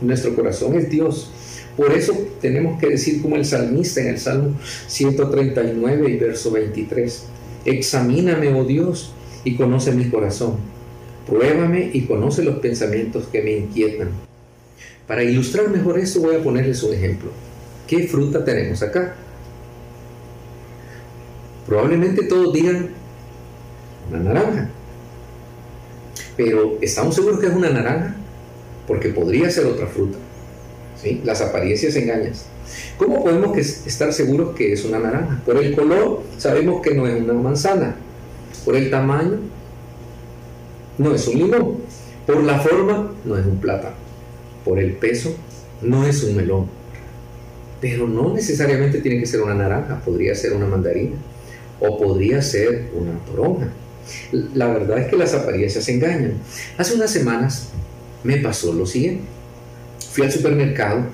nuestro 0.01 0.33
corazón, 0.33 0.75
es 0.75 0.89
Dios. 0.89 1.31
Por 1.75 1.91
eso 1.91 2.13
tenemos 2.39 2.79
que 2.79 2.87
decir 2.87 3.21
como 3.21 3.35
el 3.35 3.43
salmista 3.43 3.99
en 3.99 4.07
el 4.07 4.17
Salmo 4.17 4.51
139 4.87 6.09
y 6.09 6.15
verso 6.15 6.51
23, 6.51 7.25
examíname, 7.65 8.53
oh 8.53 8.63
Dios, 8.63 9.11
y 9.43 9.55
conoce 9.55 9.91
mi 9.91 10.05
corazón. 10.05 10.53
Pruébame 11.27 11.89
y 11.91 12.01
conoce 12.05 12.43
los 12.43 12.59
pensamientos 12.59 13.27
que 13.27 13.41
me 13.41 13.57
inquietan. 13.57 14.09
Para 15.07 15.23
ilustrar 15.23 15.69
mejor 15.69 15.99
esto 15.99 16.21
voy 16.21 16.35
a 16.35 16.43
ponerles 16.43 16.81
un 16.83 16.93
ejemplo. 16.93 17.29
¿Qué 17.87 18.07
fruta 18.07 18.43
tenemos 18.43 18.81
acá? 18.81 19.15
Probablemente 21.67 22.23
todos 22.23 22.53
digan 22.53 22.89
una 24.09 24.19
naranja. 24.19 24.69
Pero 26.37 26.77
¿estamos 26.81 27.15
seguros 27.15 27.39
que 27.39 27.47
es 27.47 27.53
una 27.53 27.69
naranja? 27.69 28.15
Porque 28.87 29.09
podría 29.09 29.49
ser 29.49 29.65
otra 29.65 29.87
fruta. 29.87 30.17
¿sí? 31.01 31.21
Las 31.23 31.41
apariencias 31.41 31.95
engañan. 31.95 32.33
¿Cómo 32.97 33.23
podemos 33.23 33.57
estar 33.57 34.11
seguros 34.11 34.55
que 34.55 34.73
es 34.73 34.83
una 34.85 34.99
naranja? 34.99 35.41
Por 35.45 35.57
el 35.57 35.75
color 35.75 36.23
sabemos 36.37 36.81
que 36.81 36.93
no 36.93 37.07
es 37.07 37.21
una 37.21 37.33
manzana. 37.33 37.95
Por 38.63 38.75
el 38.75 38.89
tamaño 38.89 39.37
no 40.97 41.13
es 41.13 41.27
un 41.27 41.37
limón. 41.37 41.77
Por 42.25 42.43
la 42.43 42.59
forma 42.59 43.11
no 43.23 43.37
es 43.37 43.45
un 43.45 43.57
plátano. 43.57 44.04
Por 44.65 44.79
el 44.79 44.93
peso 44.93 45.33
no 45.81 46.05
es 46.05 46.23
un 46.23 46.35
melón. 46.35 46.67
Pero 47.79 48.07
no 48.07 48.33
necesariamente 48.33 48.99
tiene 48.99 49.19
que 49.19 49.25
ser 49.25 49.41
una 49.41 49.53
naranja, 49.53 50.01
podría 50.03 50.35
ser 50.35 50.53
una 50.53 50.65
mandarina 50.65 51.15
o 51.79 51.97
podría 51.97 52.41
ser 52.41 52.89
una 52.93 53.13
toronja. 53.25 53.67
La 54.53 54.67
verdad 54.67 54.99
es 54.99 55.07
que 55.07 55.17
las 55.17 55.33
apariencias 55.33 55.87
engañan. 55.89 56.33
Hace 56.77 56.95
unas 56.95 57.11
semanas 57.11 57.69
me 58.23 58.37
pasó 58.37 58.73
lo 58.73 58.85
siguiente. 58.85 59.23
Fui 60.11 60.25
al 60.25 60.31
supermercado, 60.31 61.05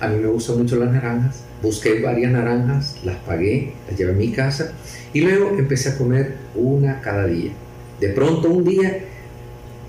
a 0.00 0.08
mí 0.08 0.18
me 0.20 0.28
gustan 0.28 0.58
mucho 0.58 0.76
las 0.76 0.92
naranjas, 0.92 1.42
busqué 1.62 2.00
varias 2.00 2.32
naranjas, 2.32 2.96
las 3.04 3.16
pagué, 3.18 3.72
las 3.88 3.98
llevé 3.98 4.12
a 4.12 4.14
mi 4.14 4.32
casa 4.32 4.72
y 5.12 5.20
luego 5.20 5.56
empecé 5.58 5.90
a 5.90 5.98
comer 5.98 6.34
una 6.54 7.00
cada 7.00 7.26
día. 7.26 7.52
De 8.00 8.08
pronto 8.08 8.48
un 8.50 8.64
día, 8.64 8.98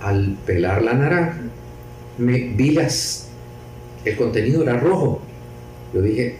al 0.01 0.37
pelar 0.45 0.83
la 0.83 0.93
naranja, 0.93 1.41
me 2.19 2.37
vi 2.49 2.71
las, 2.71 3.27
el 4.05 4.15
contenido 4.15 4.61
era 4.63 4.79
rojo. 4.79 5.21
Yo 5.93 6.01
dije, 6.01 6.35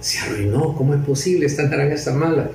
se 0.00 0.18
arruinó, 0.20 0.74
¿cómo 0.74 0.94
es 0.94 1.04
posible? 1.04 1.46
Esta 1.46 1.64
naranja 1.64 1.94
está 1.94 2.14
mala. 2.14 2.50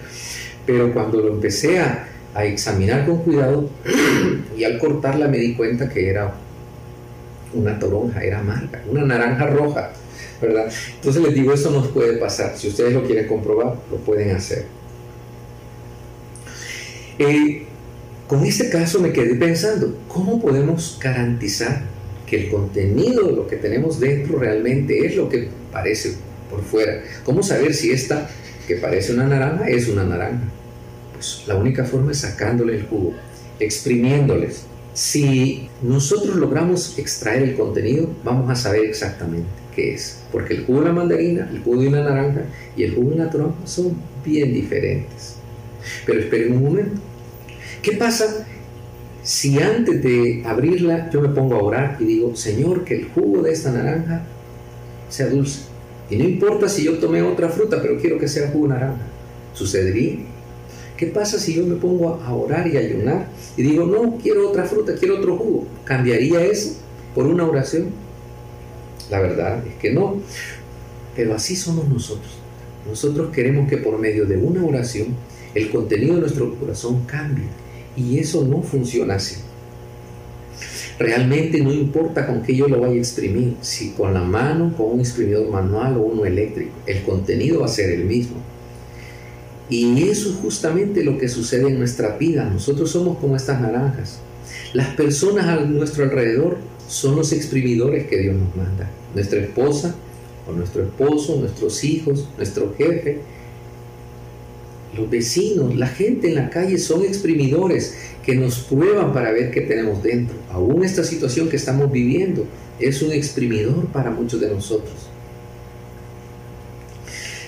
Pero 0.66 0.94
cuando 0.94 1.20
lo 1.20 1.34
empecé 1.34 1.80
a, 1.80 2.08
a 2.34 2.46
examinar 2.46 3.06
con 3.06 3.18
cuidado 3.18 3.70
y 4.58 4.64
al 4.64 4.80
cortarla 4.80 5.28
me 5.28 5.38
di 5.38 5.54
cuenta 5.54 5.90
que 5.90 6.10
era 6.10 6.34
una 7.54 7.78
toronja, 7.78 8.24
era 8.24 8.40
amarga, 8.40 8.82
una 8.90 9.06
naranja 9.06 9.46
roja, 9.46 9.92
¿verdad? 10.42 10.72
Entonces 10.96 11.22
les 11.22 11.36
digo, 11.36 11.54
eso 11.54 11.70
nos 11.70 11.90
puede 11.90 12.18
pasar. 12.18 12.58
Si 12.58 12.68
ustedes 12.70 12.94
lo 12.94 13.04
quieren 13.04 13.28
comprobar, 13.28 13.76
lo 13.92 13.98
pueden 13.98 14.36
hacer. 14.36 14.66
Eh, 17.20 17.66
con 18.28 18.44
este 18.44 18.70
caso 18.70 19.00
me 19.00 19.12
quedé 19.12 19.36
pensando, 19.36 19.96
¿cómo 20.08 20.42
podemos 20.42 20.98
garantizar 21.00 21.93
que 22.34 22.46
el 22.46 22.50
contenido 22.50 23.28
de 23.28 23.34
lo 23.34 23.48
que 23.48 23.58
tenemos 23.58 24.00
dentro 24.00 24.40
realmente 24.40 25.06
es 25.06 25.16
lo 25.16 25.30
que 25.30 25.50
parece 25.72 26.14
por 26.50 26.64
fuera? 26.64 27.04
¿Cómo 27.24 27.44
saber 27.44 27.76
si 27.76 27.92
esta 27.92 28.28
que 28.68 28.78
parece 28.78 29.14
una 29.14 29.28
naranja 29.28 29.70
es 29.70 29.88
una 29.88 30.04
naranja? 30.04 30.42
Pues 31.14 31.44
la 31.46 31.56
única 31.56 31.86
forma 31.86 32.12
es 32.12 32.18
sacándole 32.20 32.78
el 32.78 32.88
jugo, 32.88 33.14
exprimiéndoles. 33.60 34.64
Si 34.96 35.70
nosotros 35.84 36.36
logramos 36.38 36.98
extraer 36.98 37.44
el 37.44 37.56
contenido, 37.56 38.10
vamos 38.24 38.50
a 38.50 38.56
saber 38.56 38.86
exactamente 38.86 39.48
qué 39.76 39.94
es. 39.94 40.24
Porque 40.32 40.56
el 40.56 40.66
jugo 40.66 40.80
de 40.80 40.86
una 40.86 40.94
mandarina, 40.94 41.48
el 41.52 41.60
jugo 41.60 41.82
de 41.82 41.88
una 41.90 42.04
naranja 42.04 42.46
y 42.76 42.82
el 42.82 42.96
jugo 42.96 43.12
de 43.12 43.16
una 43.18 43.30
toronja 43.30 43.68
son 43.68 43.96
bien 44.26 44.52
diferentes. 44.54 45.36
Pero 46.08 46.20
esperen 46.20 46.54
un 46.54 46.64
momento. 46.64 47.00
¿Qué 47.84 47.92
pasa 47.92 48.48
si 49.24 49.58
antes 49.60 50.04
de 50.04 50.44
abrirla 50.46 51.10
yo 51.10 51.22
me 51.22 51.30
pongo 51.30 51.56
a 51.56 51.64
orar 51.64 51.98
y 52.00 52.04
digo, 52.04 52.36
Señor, 52.36 52.84
que 52.84 52.96
el 52.96 53.10
jugo 53.10 53.42
de 53.42 53.54
esta 53.54 53.72
naranja 53.72 54.24
sea 55.10 55.28
dulce? 55.28 55.62
Y 56.10 56.18
no 56.18 56.26
importa 56.26 56.68
si 56.68 56.84
yo 56.84 57.00
tomé 57.00 57.22
otra 57.22 57.50
fruta, 57.50 57.82
pero 57.82 57.98
quiero 57.98 58.20
que 58.20 58.28
sea 58.28 58.52
jugo 58.52 58.68
naranja. 58.68 59.02
¿Sucedería? 59.54 60.18
¿Qué 60.98 61.08
pasa 61.08 61.40
si 61.40 61.56
yo 61.56 61.66
me 61.66 61.76
pongo 61.76 62.22
a 62.24 62.34
orar 62.34 62.68
y 62.68 62.78
ayunar 62.78 63.28
y 63.58 63.64
digo, 63.64 63.86
no, 63.86 64.18
quiero 64.22 64.50
otra 64.50 64.66
fruta, 64.66 64.96
quiero 64.96 65.18
otro 65.18 65.38
jugo? 65.38 65.68
¿Cambiaría 65.86 66.44
eso 66.46 66.76
por 67.16 67.26
una 67.26 67.46
oración? 67.46 67.88
La 69.10 69.20
verdad 69.20 69.66
es 69.66 69.76
que 69.76 69.92
no. 69.92 70.18
Pero 71.16 71.36
así 71.36 71.56
somos 71.56 71.88
nosotros. 71.88 72.32
Nosotros 72.88 73.32
queremos 73.34 73.70
que 73.70 73.78
por 73.78 73.98
medio 73.98 74.26
de 74.26 74.38
una 74.38 74.64
oración 74.66 75.08
el 75.56 75.70
contenido 75.70 76.16
de 76.16 76.22
nuestro 76.22 76.56
corazón 76.56 77.06
cambie. 77.06 77.46
Y 77.96 78.20
eso 78.20 78.44
no 78.44 78.62
funciona 78.62 79.16
así. 79.16 79.36
Realmente 81.00 81.60
no 81.60 81.74
importa 81.74 82.28
con 82.28 82.44
qué 82.44 82.56
yo 82.56 82.68
lo 82.68 82.80
vaya 82.80 82.94
a 82.94 82.98
exprimir, 82.98 83.56
si 83.62 83.92
con 83.92 84.14
la 84.14 84.22
mano, 84.22 84.74
con 84.78 84.92
un 84.92 85.00
exprimidor 85.00 85.50
manual 85.50 85.98
o 85.98 86.02
uno 86.02 86.26
eléctrico, 86.26 86.72
el 86.86 87.02
contenido 87.04 87.62
va 87.62 87.66
a 87.66 87.70
ser 87.70 87.90
el 87.90 88.06
mismo. 88.06 88.38
Y 89.70 90.04
eso 90.04 90.30
es 90.30 90.36
justamente 90.36 91.04
lo 91.04 91.18
que 91.18 91.28
sucede 91.28 91.68
en 91.68 91.80
nuestra 91.80 92.18
vida. 92.18 92.46
Nosotros 92.46 92.92
somos 92.92 93.18
como 93.18 93.36
estas 93.36 93.60
naranjas. 93.60 94.20
Las 94.74 94.90
personas 94.96 95.48
a 95.48 95.62
nuestro 95.62 96.04
alrededor 96.04 96.58
son 96.88 97.16
los 97.16 97.32
exprimidores 97.32 98.08
que 98.08 98.20
Dios 98.20 98.36
nos 98.36 98.56
manda. 98.56 98.90
Nuestra 99.16 99.40
esposa 99.40 99.96
o 100.48 100.52
nuestro 100.52 100.84
esposo, 100.84 101.38
nuestros 101.38 101.84
hijos, 101.84 102.28
nuestro 102.38 102.76
jefe, 102.78 103.20
los 104.96 105.10
vecinos, 105.10 105.76
la 105.76 105.88
gente 105.88 106.30
en 106.30 106.36
la 106.36 106.50
calle 106.50 106.78
son 106.78 107.04
exprimidores 107.04 107.98
que 108.24 108.36
nos 108.36 108.60
prueban 108.60 109.14
para 109.14 109.32
ver 109.32 109.52
qué 109.52 109.62
tenemos 109.62 110.02
dentro. 110.04 110.36
Aún 110.52 110.84
esta 110.84 111.04
situación 111.04 111.50
que 111.50 111.56
estamos 111.56 111.92
viviendo 111.92 112.46
es 112.80 113.02
un 113.02 113.12
exprimidor 113.12 113.86
para 113.88 114.12
muchos 114.12 114.40
de 114.40 114.50
nosotros. 114.50 114.94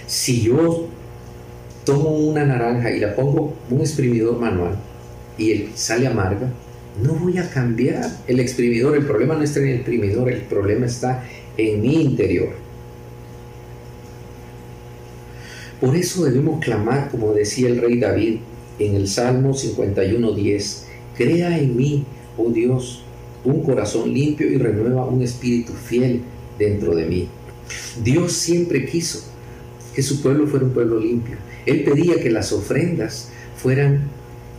Si 0.07 0.43
yo 0.43 0.87
tomo 1.83 2.09
una 2.09 2.45
naranja 2.45 2.91
y 2.91 2.99
la 2.99 3.15
pongo 3.15 3.53
un 3.69 3.79
exprimidor 3.79 4.39
manual 4.39 4.75
y 5.37 5.69
sale 5.75 6.07
amarga, 6.07 6.51
no 7.01 7.13
voy 7.13 7.37
a 7.37 7.49
cambiar 7.49 8.09
el 8.27 8.39
exprimidor. 8.39 8.95
El 8.95 9.05
problema 9.05 9.35
no 9.35 9.43
está 9.43 9.59
en 9.59 9.67
el 9.67 9.75
exprimidor, 9.75 10.31
el 10.31 10.41
problema 10.41 10.85
está 10.85 11.23
en 11.57 11.81
mi 11.81 12.01
interior. 12.01 12.64
Por 15.85 15.95
eso 15.95 16.25
debemos 16.25 16.65
clamar, 16.65 17.11
como 17.11 17.31
decía 17.31 17.67
el 17.67 17.79
rey 17.79 17.99
David 17.99 18.37
en 18.79 18.95
el 18.95 19.07
Salmo 19.07 19.53
51.10, 19.53 20.81
crea 21.15 21.59
en 21.59 21.77
mí, 21.77 22.05
oh 22.39 22.49
Dios, 22.49 23.03
un 23.43 23.61
corazón 23.61 24.11
limpio 24.11 24.51
y 24.51 24.57
renueva 24.57 25.05
un 25.05 25.21
espíritu 25.21 25.73
fiel 25.73 26.21
dentro 26.57 26.95
de 26.95 27.05
mí. 27.05 27.27
Dios 28.03 28.33
siempre 28.33 28.87
quiso 28.87 29.25
que 29.93 30.01
su 30.01 30.23
pueblo 30.23 30.47
fuera 30.47 30.65
un 30.65 30.71
pueblo 30.71 30.99
limpio. 30.99 31.35
Él 31.67 31.83
pedía 31.83 32.15
que 32.15 32.31
las 32.31 32.51
ofrendas 32.51 33.29
fueran 33.55 34.07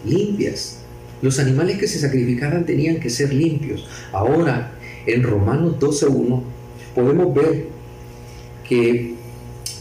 limpias. 0.04 0.78
Los 1.22 1.40
animales 1.40 1.78
que 1.78 1.88
se 1.88 1.98
sacrificaran 1.98 2.64
tenían 2.64 3.00
que 3.00 3.10
ser 3.10 3.34
limpios. 3.34 3.84
Ahora, 4.12 4.74
en 5.06 5.24
Romanos 5.24 5.74
12.1, 5.80 6.42
podemos 6.94 7.34
ver 7.34 7.66
que 8.68 9.16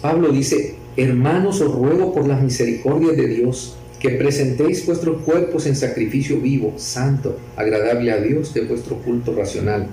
Pablo 0.02 0.30
dice, 0.30 0.75
Hermanos, 0.98 1.60
os 1.60 1.74
ruego 1.74 2.14
por 2.14 2.28
las 2.28 2.42
misericordias 2.42 3.18
de 3.18 3.28
Dios 3.28 3.76
que 4.00 4.12
presentéis 4.12 4.86
vuestros 4.86 5.22
cuerpos 5.24 5.66
en 5.66 5.76
sacrificio 5.76 6.40
vivo, 6.40 6.74
santo, 6.78 7.38
agradable 7.58 8.12
a 8.12 8.18
Dios 8.22 8.54
de 8.54 8.62
vuestro 8.62 8.98
culto 8.98 9.36
racional. 9.36 9.88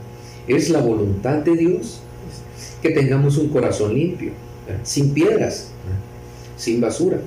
Es 0.47 0.71
la 0.71 0.80
voluntad 0.80 1.38
de 1.38 1.56
Dios 1.56 2.00
que 2.82 2.90
tengamos 2.90 3.37
un 3.37 3.49
corazón 3.49 3.94
limpio, 3.94 4.32
sin 4.85 5.12
piedras, 5.12 5.71
sin 6.56 6.80
basura. 6.80 7.21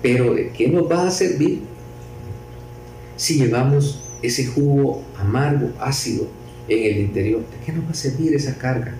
Pero 0.00 0.34
¿de 0.34 0.50
qué 0.50 0.68
nos 0.68 0.90
va 0.90 1.06
a 1.06 1.10
servir 1.10 1.60
si 3.16 3.38
llevamos 3.38 4.00
ese 4.22 4.46
jugo 4.46 5.02
amargo, 5.18 5.70
ácido 5.80 6.28
en 6.68 6.94
el 6.94 7.00
interior? 7.00 7.40
¿De 7.40 7.66
qué 7.66 7.72
nos 7.72 7.84
va 7.84 7.90
a 7.90 7.94
servir 7.94 8.34
esa 8.34 8.56
carga? 8.56 8.94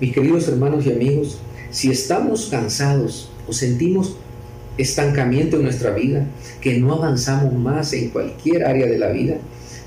Mis 0.00 0.12
queridos 0.12 0.48
hermanos 0.48 0.84
y 0.86 0.92
amigos, 0.92 1.38
si 1.72 1.90
estamos 1.90 2.46
cansados 2.46 3.30
o 3.48 3.52
sentimos 3.52 4.16
estancamiento 4.78 5.56
en 5.56 5.62
nuestra 5.64 5.90
vida, 5.90 6.26
que 6.60 6.78
no 6.78 6.94
avanzamos 6.94 7.52
más 7.54 7.92
en 7.94 8.10
cualquier 8.10 8.64
área 8.64 8.86
de 8.86 8.98
la 8.98 9.08
vida, 9.08 9.36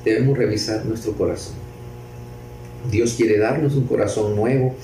debemos 0.04 0.38
revisar 0.38 0.86
nuestro 0.86 1.14
corazón. 1.14 1.54
Dios 2.92 3.14
quiere 3.14 3.38
darnos 3.38 3.76
un 3.76 3.86
corazón 3.86 4.36
nuevo 4.36 4.76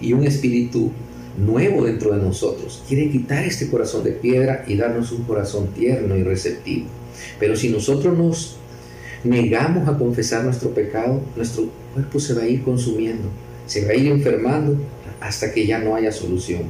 y 0.00 0.12
un 0.12 0.24
espíritu 0.24 0.90
nuevo 1.38 1.84
dentro 1.84 2.14
de 2.14 2.22
nosotros. 2.22 2.82
Quiere 2.86 3.10
quitar 3.10 3.44
este 3.44 3.68
corazón 3.68 4.04
de 4.04 4.12
piedra 4.12 4.64
y 4.66 4.76
darnos 4.76 5.10
un 5.12 5.24
corazón 5.24 5.68
tierno 5.68 6.16
y 6.16 6.22
receptivo. 6.22 6.86
Pero 7.38 7.56
si 7.56 7.70
nosotros 7.70 8.16
nos 8.16 8.56
negamos 9.24 9.88
a 9.88 9.96
confesar 9.96 10.44
nuestro 10.44 10.70
pecado, 10.70 11.20
nuestro 11.36 11.70
cuerpo 11.94 12.20
se 12.20 12.34
va 12.34 12.42
a 12.42 12.48
ir 12.48 12.62
consumiendo, 12.62 13.28
se 13.66 13.84
va 13.84 13.92
a 13.92 13.94
ir 13.94 14.08
enfermando 14.08 14.76
hasta 15.22 15.52
que 15.52 15.66
ya 15.66 15.78
no 15.78 15.94
haya 15.94 16.10
solución. 16.10 16.62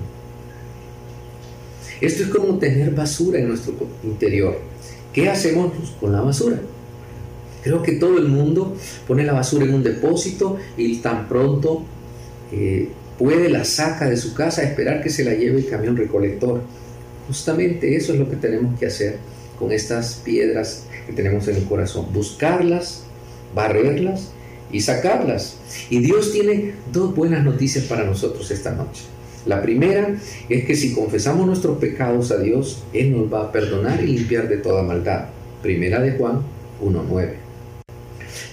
Esto 2.00 2.24
es 2.24 2.28
como 2.28 2.58
tener 2.58 2.90
basura 2.90 3.38
en 3.38 3.48
nuestro 3.48 3.74
interior. 4.02 4.58
¿Qué 5.12 5.30
hacemos 5.30 5.72
con 6.00 6.12
la 6.12 6.20
basura? 6.20 6.60
Creo 7.62 7.82
que 7.82 7.92
todo 7.92 8.18
el 8.18 8.28
mundo 8.28 8.76
pone 9.06 9.24
la 9.24 9.32
basura 9.32 9.64
en 9.64 9.74
un 9.74 9.82
depósito 9.82 10.58
y 10.76 10.96
tan 10.96 11.28
pronto 11.28 11.84
eh, 12.50 12.88
puede 13.18 13.48
la 13.48 13.64
saca 13.64 14.08
de 14.08 14.16
su 14.16 14.34
casa 14.34 14.62
a 14.62 14.64
esperar 14.64 15.02
que 15.02 15.10
se 15.10 15.24
la 15.24 15.32
lleve 15.32 15.60
el 15.60 15.68
camión 15.68 15.96
recolector. 15.96 16.62
Justamente 17.28 17.96
eso 17.96 18.12
es 18.12 18.18
lo 18.18 18.28
que 18.28 18.36
tenemos 18.36 18.78
que 18.78 18.86
hacer 18.86 19.18
con 19.58 19.70
estas 19.70 20.14
piedras 20.24 20.84
que 21.06 21.12
tenemos 21.12 21.46
en 21.48 21.56
el 21.56 21.64
corazón. 21.64 22.06
Buscarlas, 22.12 23.04
barrerlas 23.54 24.32
y 24.72 24.80
sacarlas. 24.80 25.58
Y 25.90 26.00
Dios 26.00 26.32
tiene 26.32 26.72
dos 26.92 27.14
buenas 27.14 27.44
noticias 27.44 27.84
para 27.84 28.04
nosotros 28.04 28.50
esta 28.50 28.72
noche. 28.72 29.02
La 29.44 29.60
primera 29.60 30.16
es 30.48 30.64
que 30.64 30.74
si 30.74 30.94
confesamos 30.94 31.46
nuestros 31.46 31.78
pecados 31.78 32.30
a 32.30 32.38
Dios, 32.38 32.82
Él 32.92 33.12
nos 33.12 33.32
va 33.32 33.42
a 33.42 33.52
perdonar 33.52 34.02
y 34.02 34.06
limpiar 34.06 34.48
de 34.48 34.56
toda 34.56 34.82
maldad. 34.82 35.26
Primera 35.62 36.00
de 36.00 36.12
Juan 36.12 36.42
1.9. 36.82 37.30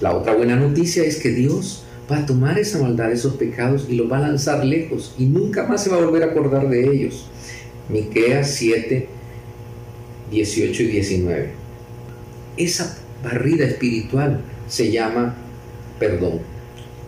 La 0.01 0.15
otra 0.15 0.33
buena 0.33 0.55
noticia 0.55 1.03
es 1.03 1.17
que 1.17 1.29
Dios 1.29 1.83
va 2.11 2.17
a 2.19 2.25
tomar 2.25 2.57
esa 2.57 2.79
maldad, 2.79 3.11
esos 3.11 3.35
pecados 3.35 3.85
y 3.87 3.95
los 3.95 4.11
va 4.11 4.17
a 4.17 4.21
lanzar 4.21 4.65
lejos 4.65 5.13
y 5.17 5.25
nunca 5.25 5.67
más 5.67 5.83
se 5.83 5.89
va 5.89 5.97
a 5.97 6.05
volver 6.05 6.23
a 6.23 6.27
acordar 6.27 6.67
de 6.69 6.91
ellos. 6.91 7.29
Miqueas 7.87 8.51
7, 8.51 9.07
18 10.31 10.83
y 10.83 10.87
19. 10.87 11.49
Esa 12.57 12.97
barrida 13.23 13.65
espiritual 13.65 14.41
se 14.67 14.91
llama 14.91 15.35
perdón, 15.99 16.39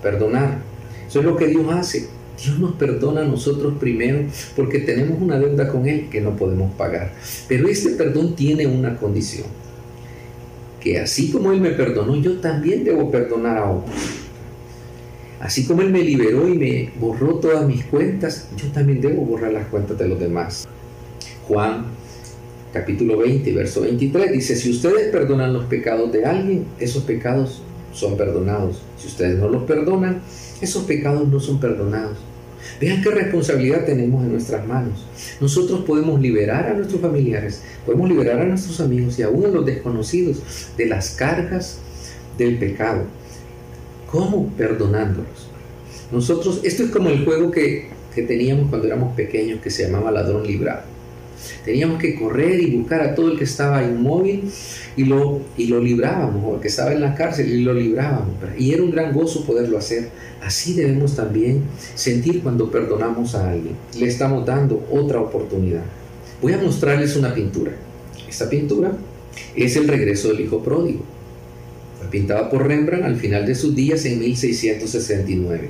perdonar. 0.01 0.59
Eso 1.07 1.19
es 1.19 1.25
lo 1.25 1.35
que 1.35 1.47
Dios 1.47 1.65
hace. 1.71 2.09
Dios 2.43 2.59
nos 2.59 2.73
perdona 2.73 3.21
a 3.21 3.25
nosotros 3.25 3.75
primero 3.79 4.23
porque 4.55 4.79
tenemos 4.79 5.21
una 5.21 5.37
deuda 5.37 5.67
con 5.67 5.87
Él 5.87 6.07
que 6.09 6.21
no 6.21 6.35
podemos 6.35 6.73
pagar. 6.73 7.13
Pero 7.47 7.67
este 7.67 7.91
perdón 7.91 8.35
tiene 8.35 8.65
una 8.67 8.97
condición. 8.97 9.47
Que 10.79 10.99
así 10.99 11.31
como 11.31 11.51
Él 11.51 11.61
me 11.61 11.71
perdonó, 11.71 12.15
yo 12.15 12.39
también 12.39 12.83
debo 12.83 13.11
perdonar 13.11 13.57
a 13.57 13.71
otros. 13.71 13.95
Así 15.39 15.65
como 15.65 15.81
Él 15.81 15.91
me 15.91 16.01
liberó 16.01 16.47
y 16.47 16.57
me 16.57 16.91
borró 16.99 17.35
todas 17.35 17.67
mis 17.67 17.85
cuentas, 17.85 18.47
yo 18.57 18.67
también 18.71 19.01
debo 19.01 19.23
borrar 19.23 19.51
las 19.51 19.67
cuentas 19.67 19.97
de 19.97 20.07
los 20.07 20.19
demás. 20.19 20.67
Juan 21.47 21.85
capítulo 22.73 23.17
20, 23.17 23.51
verso 23.53 23.81
23 23.81 24.31
dice, 24.31 24.55
si 24.55 24.71
ustedes 24.71 25.09
perdonan 25.11 25.51
los 25.51 25.65
pecados 25.65 26.11
de 26.11 26.25
alguien, 26.25 26.65
esos 26.79 27.03
pecados 27.03 27.61
son 27.93 28.17
perdonados. 28.17 28.81
Si 28.97 29.07
ustedes 29.07 29.37
no 29.37 29.47
los 29.47 29.63
perdonan, 29.63 30.21
esos 30.61 30.83
pecados 30.83 31.27
no 31.27 31.39
son 31.39 31.59
perdonados. 31.59 32.17
Vean 32.79 33.01
qué 33.01 33.09
responsabilidad 33.09 33.85
tenemos 33.85 34.23
en 34.23 34.31
nuestras 34.31 34.67
manos. 34.67 35.05
Nosotros 35.39 35.81
podemos 35.81 36.19
liberar 36.21 36.67
a 36.67 36.73
nuestros 36.73 37.01
familiares, 37.01 37.61
podemos 37.85 38.09
liberar 38.09 38.39
a 38.39 38.45
nuestros 38.45 38.79
amigos 38.79 39.17
y 39.19 39.23
aún 39.23 39.45
a 39.45 39.49
los 39.49 39.65
desconocidos 39.65 40.41
de 40.77 40.85
las 40.85 41.11
cargas 41.11 41.79
del 42.37 42.57
pecado. 42.57 43.03
¿Cómo? 44.11 44.49
Perdonándolos. 44.57 45.49
Nosotros, 46.11 46.61
esto 46.63 46.83
es 46.83 46.91
como 46.91 47.09
el 47.09 47.23
juego 47.23 47.51
que, 47.51 47.89
que 48.13 48.23
teníamos 48.23 48.69
cuando 48.69 48.87
éramos 48.87 49.15
pequeños 49.15 49.61
que 49.61 49.69
se 49.69 49.85
llamaba 49.85 50.11
ladrón 50.11 50.45
librado. 50.45 50.83
Teníamos 51.65 51.99
que 51.99 52.15
correr 52.15 52.59
y 52.59 52.75
buscar 52.75 53.01
a 53.01 53.15
todo 53.15 53.31
el 53.31 53.37
que 53.37 53.43
estaba 53.43 53.83
inmóvil 53.83 54.49
y 54.95 55.05
lo, 55.05 55.41
y 55.57 55.67
lo 55.67 55.79
librábamos, 55.79 56.43
o 56.45 56.55
el 56.55 56.61
que 56.61 56.67
estaba 56.67 56.93
en 56.93 57.01
la 57.01 57.15
cárcel 57.15 57.51
y 57.51 57.61
lo 57.61 57.73
librábamos. 57.73 58.35
Y 58.57 58.73
era 58.73 58.83
un 58.83 58.91
gran 58.91 59.13
gozo 59.13 59.45
poderlo 59.45 59.77
hacer. 59.77 60.09
Así 60.41 60.73
debemos 60.73 61.15
también 61.15 61.63
sentir 61.95 62.41
cuando 62.41 62.71
perdonamos 62.71 63.35
a 63.35 63.51
alguien. 63.51 63.75
Le 63.97 64.07
estamos 64.07 64.45
dando 64.45 64.87
otra 64.91 65.19
oportunidad. 65.19 65.83
Voy 66.41 66.53
a 66.53 66.57
mostrarles 66.57 67.15
una 67.15 67.33
pintura. 67.33 67.71
Esta 68.27 68.49
pintura 68.49 68.91
es 69.55 69.75
el 69.75 69.87
regreso 69.87 70.29
del 70.29 70.41
hijo 70.41 70.63
pródigo 70.63 71.01
pintada 72.09 72.49
por 72.49 72.67
Rembrandt 72.67 73.05
al 73.05 73.15
final 73.15 73.45
de 73.45 73.55
sus 73.55 73.75
días 73.75 74.05
en 74.05 74.19
1669. 74.19 75.69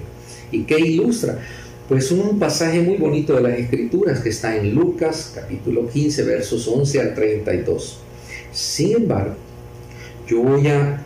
¿Y 0.52 0.64
qué 0.64 0.80
ilustra? 0.80 1.40
Pues 1.88 2.12
un 2.12 2.40
pasaje 2.40 2.82
muy 2.82 2.98
bonito 2.98 3.36
de 3.36 3.42
las 3.42 3.60
Escrituras 3.60 4.22
que 4.22 4.30
está 4.30 4.56
en 4.56 4.74
Lucas 4.74 5.34
capítulo 5.36 5.90
15 5.90 6.24
versos 6.24 6.68
11 6.68 7.02
al 7.02 7.14
32. 7.14 8.00
Sin 8.54 8.96
embargo, 8.96 9.36
yo 10.28 10.42
voy 10.42 10.68
a 10.68 11.04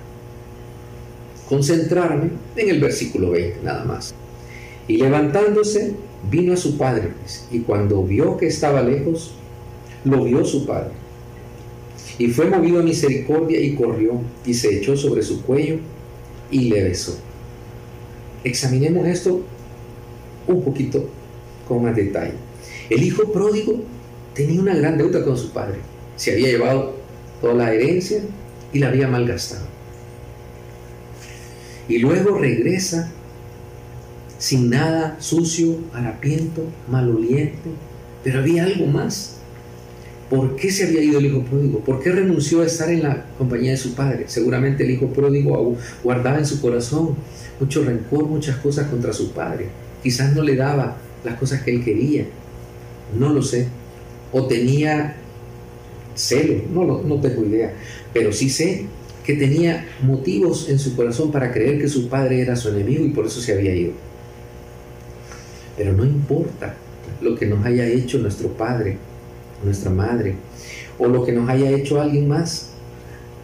concentrarme 1.50 2.30
en 2.56 2.70
el 2.70 2.80
versículo 2.80 3.32
20 3.32 3.64
nada 3.64 3.84
más. 3.84 4.14
Y 4.88 4.98
levantándose, 4.98 5.94
vino 6.30 6.54
a 6.54 6.58
su 6.58 6.78
padre, 6.78 7.10
y 7.52 7.60
cuando 7.60 8.04
vio 8.04 8.38
que 8.38 8.48
estaba 8.48 8.84
lejos, 8.84 9.34
lo 10.04 10.24
vio 10.24 10.46
su 10.46 10.66
padre 10.68 11.06
y 12.18 12.28
fue 12.28 12.50
movido 12.50 12.80
a 12.80 12.84
misericordia 12.84 13.60
y 13.60 13.76
corrió 13.76 14.22
y 14.46 14.54
se 14.54 14.78
echó 14.78 14.96
sobre 14.96 15.22
su 15.22 15.42
cuello 15.44 15.78
y 16.50 16.70
le 16.70 16.84
besó. 16.84 17.18
Examinemos 18.44 19.08
esto 19.08 19.42
un 20.48 20.64
poquito 20.64 21.10
con 21.68 21.84
más 21.84 21.96
detalle. 21.96 22.34
El 22.90 23.04
hijo 23.04 23.32
pródigo 23.32 23.82
tenía 24.34 24.62
una 24.62 24.76
gran 24.76 24.98
deuda 24.98 25.24
con 25.24 25.38
su 25.38 25.52
padre. 25.52 25.78
Se 26.16 26.34
había 26.34 26.50
llevado 26.50 26.96
toda 27.42 27.54
la 27.54 27.74
herencia 27.74 28.20
y 28.72 28.80
la 28.80 28.90
había 28.90 29.08
malgastado. 29.08 29.66
Y 31.88 32.00
luego 32.00 32.38
regresa 32.38 33.12
sin 34.38 34.70
nada, 34.70 35.18
sucio, 35.20 35.78
harapiento, 35.94 36.64
maloliente, 36.90 37.70
pero 38.24 38.40
había 38.40 38.66
algo 38.66 38.86
más. 38.88 39.38
¿Por 40.30 40.56
qué 40.56 40.72
se 40.72 40.86
había 40.86 41.04
ido 41.04 41.20
el 41.20 41.28
hijo 41.28 41.44
pródigo? 41.44 41.80
¿Por 41.80 42.02
qué 42.02 42.12
renunció 42.12 42.62
a 42.62 42.66
estar 42.66 42.90
en 42.90 43.04
la 43.04 43.26
compañía 43.38 43.72
de 43.72 43.78
su 43.78 43.94
padre? 43.94 44.26
Seguramente 44.28 44.84
el 44.84 44.92
hijo 44.92 45.08
pródigo 45.08 45.78
guardaba 46.04 46.40
en 46.40 46.46
su 46.46 46.60
corazón 46.62 47.16
mucho 47.60 47.84
rencor, 47.84 48.26
muchas 48.26 48.58
cosas 48.58 48.88
contra 48.88 49.14
su 49.14 49.32
padre. 49.32 49.70
Quizás 50.06 50.36
no 50.36 50.44
le 50.44 50.56
daba 50.56 50.98
las 51.24 51.40
cosas 51.40 51.64
que 51.64 51.72
él 51.72 51.84
quería. 51.84 52.26
No 53.18 53.34
lo 53.34 53.42
sé. 53.42 53.68
O 54.32 54.46
tenía 54.46 55.16
celo, 56.14 56.62
no, 56.72 57.02
no 57.02 57.20
tengo 57.20 57.44
idea. 57.44 57.74
Pero 58.14 58.32
sí 58.32 58.50
sé 58.50 58.86
que 59.26 59.34
tenía 59.34 59.88
motivos 60.04 60.70
en 60.70 60.78
su 60.78 60.96
corazón 60.96 61.32
para 61.32 61.52
creer 61.52 61.80
que 61.82 61.88
su 61.88 62.08
padre 62.08 62.42
era 62.42 62.56
su 62.56 62.70
enemigo 62.70 63.04
y 63.04 63.10
por 63.10 63.26
eso 63.26 63.42
se 63.42 63.54
había 63.54 63.74
ido. 63.74 63.94
Pero 65.76 65.94
no 65.94 66.06
importa 66.06 66.76
lo 67.22 67.36
que 67.36 67.48
nos 67.48 67.66
haya 67.66 67.88
hecho 67.88 68.20
nuestro 68.20 68.50
padre 68.50 69.00
nuestra 69.64 69.92
madre, 69.92 70.36
o 70.98 71.08
lo 71.08 71.26
que 71.26 71.32
nos 71.32 71.50
haya 71.50 71.72
hecho 71.72 72.02
alguien 72.02 72.28
más. 72.28 72.72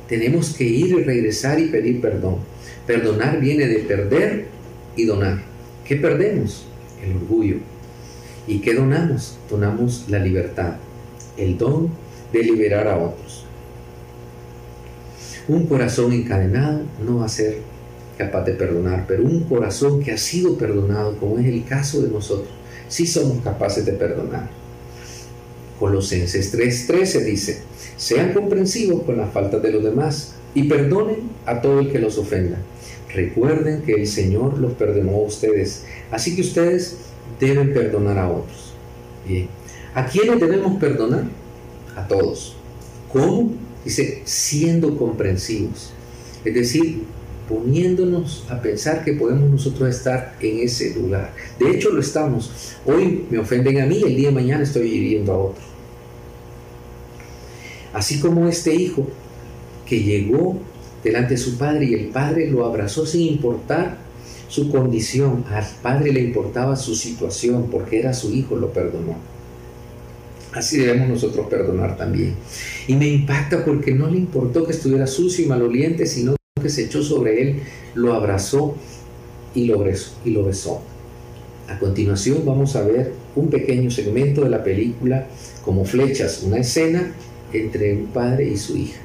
Tenemos 0.08 0.54
que 0.54 0.65
ir 0.65 0.88
y 0.88 1.04
regresar 1.04 1.60
y 1.60 1.67
pedir 1.67 2.02
perdón. 2.02 2.38
Perdonar 2.86 3.39
viene 3.39 3.67
de 3.67 3.80
perder 3.80 4.45
y 4.95 5.06
donar. 5.06 5.51
¿Qué 5.91 5.97
perdemos? 5.97 6.63
El 7.04 7.17
orgullo. 7.17 7.58
¿Y 8.47 8.60
qué 8.60 8.73
donamos? 8.73 9.38
Donamos 9.49 10.06
la 10.08 10.19
libertad, 10.19 10.75
el 11.36 11.58
don 11.58 11.89
de 12.32 12.43
liberar 12.43 12.88
a 12.88 12.97
otros. 12.97 13.43
Un 15.49 15.67
corazón 15.67 16.13
encadenado 16.13 16.84
no 17.06 17.17
va 17.17 17.25
a 17.25 17.27
ser 17.27 17.58
capaz 18.17 18.45
de 18.45 18.54
perdonar, 18.54 19.04
pero 19.06 19.25
un 19.25 19.43
corazón 19.43 20.01
que 20.01 20.13
ha 20.13 20.17
sido 20.17 20.58
perdonado, 20.58 21.17
como 21.17 21.39
es 21.39 21.45
el 21.47 21.65
caso 21.65 22.01
de 22.01 22.08
nosotros, 22.08 22.54
sí 22.88 23.06
somos 23.06 23.43
capaces 23.43 23.86
de 23.86 23.91
perdonar. 23.91 24.49
Colosenses 25.77 26.58
3:13 26.58 27.25
dice, 27.25 27.63
sean 27.97 28.32
comprensivos 28.32 29.04
con 29.04 29.17
las 29.17 29.34
faltas 29.34 29.62
de 29.62 29.73
los 29.73 29.84
demás 29.84 30.36
y 30.56 30.69
perdonen 30.69 31.17
a 31.45 31.60
todo 31.60 31.82
el 31.82 31.91
que 31.91 31.99
los 31.99 32.17
ofenda. 32.17 32.60
Recuerden 33.13 33.82
que 33.82 33.93
el 33.93 34.08
Señor 34.08 34.58
los 34.58 34.74
perdonó 34.74 35.12
a 35.12 35.21
ustedes, 35.21 35.86
así 36.12 36.36
que 36.36 36.41
ustedes 36.41 36.97
deben 37.39 37.74
perdonar 37.74 38.17
a 38.17 38.30
otros. 38.30 38.74
¿a 39.93 40.06
quiénes 40.06 40.39
debemos 40.39 40.80
perdonar? 40.80 41.26
A 41.95 42.08
todos. 42.08 42.56
¿Cómo? 43.12 43.52
Dice, 43.84 44.21
siendo 44.26 44.97
comprensivos. 44.97 45.91
Es 46.45 46.54
decir, 46.54 47.04
poniéndonos 47.50 48.45
a 48.50 48.62
pensar 48.62 49.04
que 49.04 49.13
podemos 49.13 49.50
nosotros 49.50 49.89
estar 49.89 50.36
en 50.39 50.60
ese 50.60 50.95
lugar. 50.95 51.34
De 51.60 51.69
hecho, 51.69 51.91
lo 51.91 52.00
estamos. 52.00 52.76
Hoy 52.86 53.26
me 53.30 53.38
ofenden 53.38 53.82
a 53.82 53.86
mí, 53.86 54.02
el 54.06 54.15
día 54.15 54.30
de 54.30 54.36
mañana 54.36 54.63
estoy 54.63 54.88
hiriendo 54.88 55.34
a 55.34 55.38
otro. 55.38 55.63
Así 57.93 58.19
como 58.19 58.47
este 58.47 58.74
hijo 58.74 59.08
que 59.86 60.02
llegó 60.02 60.62
delante 61.04 61.36
de 61.36 61.38
su 61.38 61.58
padre 61.58 61.86
y 61.86 61.94
el 61.94 62.08
padre 62.08 62.50
lo 62.50 62.66
abrazó 62.66 63.06
sin 63.06 63.22
importar 63.22 63.98
su 64.48 64.70
condición, 64.70 65.46
al 65.50 65.66
padre 65.82 66.12
le 66.12 66.22
importaba 66.22 66.76
su 66.76 66.94
situación, 66.94 67.70
porque 67.72 68.00
era 68.00 68.14
su 68.14 68.34
hijo, 68.34 68.58
lo 68.58 68.74
perdonó. 68.74 69.16
Así 70.52 70.78
debemos 70.78 71.08
nosotros 71.08 71.48
perdonar 71.48 71.96
también. 71.96 72.36
Y 72.86 72.96
me 72.96 73.08
impacta 73.08 73.64
porque 73.64 73.94
no 73.94 74.08
le 74.08 74.18
importó 74.18 74.66
que 74.66 74.74
estuviera 74.74 75.08
sucio 75.08 75.46
y 75.46 75.48
maloliente, 75.48 76.06
sino 76.06 76.36
que 76.62 76.70
se 76.70 76.84
echó 76.84 77.02
sobre 77.02 77.42
él, 77.42 77.60
lo 77.96 78.14
abrazó 78.14 78.76
y 79.56 79.66
lo 79.66 79.80
besó. 79.80 80.12
Y 80.26 80.32
lo 80.32 80.44
besó. 80.44 80.82
A 81.70 81.80
continuación 81.80 82.44
vamos 82.46 82.76
a 82.76 82.84
ver 82.84 83.14
un 83.36 83.50
pequeño 83.50 83.90
segmento 83.90 84.42
de 84.42 84.50
la 84.50 84.62
película 84.62 85.28
como 85.64 85.86
flechas, 85.86 86.44
una 86.44 86.58
escena 86.58 87.14
entre 87.54 87.96
un 87.96 88.08
padre 88.08 88.50
y 88.50 88.58
su 88.58 88.76
hija. 88.76 89.00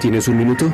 ¿Tienes 0.00 0.28
un 0.28 0.38
minuto? 0.38 0.72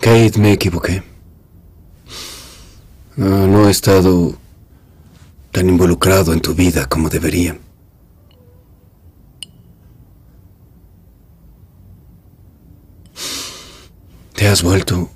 Kate, 0.00 0.38
me 0.38 0.52
equivoqué. 0.52 1.04
No, 3.14 3.46
no 3.46 3.68
he 3.68 3.70
estado 3.70 4.36
tan 5.52 5.68
involucrado 5.68 6.32
en 6.32 6.40
tu 6.40 6.54
vida 6.56 6.86
como 6.86 7.08
debería. 7.08 7.56
Te 14.46 14.52
has 14.52 14.62
vuelto 14.62 15.10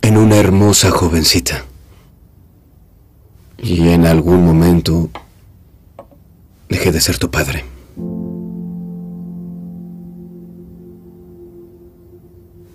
en 0.00 0.16
una 0.16 0.36
hermosa 0.36 0.90
jovencita. 0.90 1.64
Y 3.56 3.90
en 3.90 4.04
algún 4.04 4.44
momento 4.44 5.10
dejé 6.68 6.90
de 6.90 7.00
ser 7.00 7.18
tu 7.18 7.30
padre. 7.30 7.64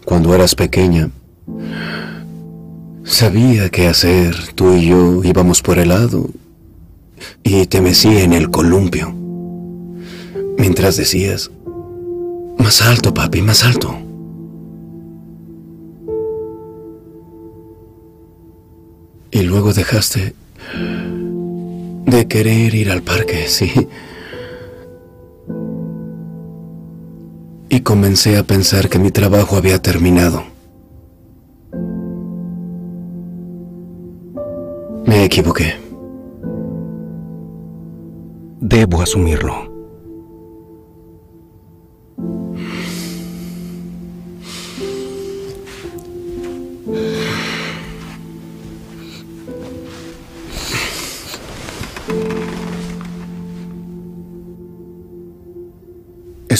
Cuando 0.05 0.33
eras 0.33 0.55
pequeña, 0.55 1.09
sabía 3.03 3.67
qué 3.67 3.89
hacer. 3.89 4.53
Tú 4.55 4.73
y 4.73 4.87
yo 4.87 5.21
íbamos 5.25 5.61
por 5.61 5.79
el 5.79 5.89
lado 5.89 6.29
y 7.43 7.65
te 7.65 7.81
mecía 7.81 8.23
en 8.23 8.31
el 8.31 8.51
columpio. 8.51 9.13
Mientras 10.57 10.95
decías, 10.95 11.51
más 12.57 12.81
alto, 12.81 13.13
papi, 13.13 13.41
más 13.41 13.65
alto. 13.65 14.06
Luego 19.57 19.73
dejaste 19.73 20.35
de 22.05 22.27
querer 22.27 22.75
ir 22.75 22.91
al 22.91 23.01
parque, 23.01 23.47
sí. 23.47 23.71
Y 27.67 27.79
comencé 27.79 28.37
a 28.37 28.43
pensar 28.43 28.87
que 28.87 28.99
mi 28.99 29.09
trabajo 29.09 29.57
había 29.57 29.81
terminado. 29.81 30.43
Me 35.07 35.23
equivoqué. 35.23 35.73
Debo 38.61 39.01
asumirlo. 39.01 39.76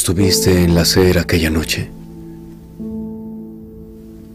Estuviste 0.07 0.63
en 0.63 0.73
la 0.73 0.83
acera 0.83 1.23
aquella 1.23 1.49
noche. 1.49 1.89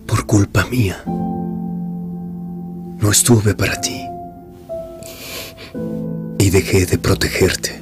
Por 0.06 0.26
culpa 0.26 0.66
mía. 0.66 1.02
No 1.06 3.10
estuve 3.10 3.54
para 3.54 3.80
ti. 3.80 3.98
Y 6.38 6.50
dejé 6.50 6.84
de 6.84 6.98
protegerte. 6.98 7.80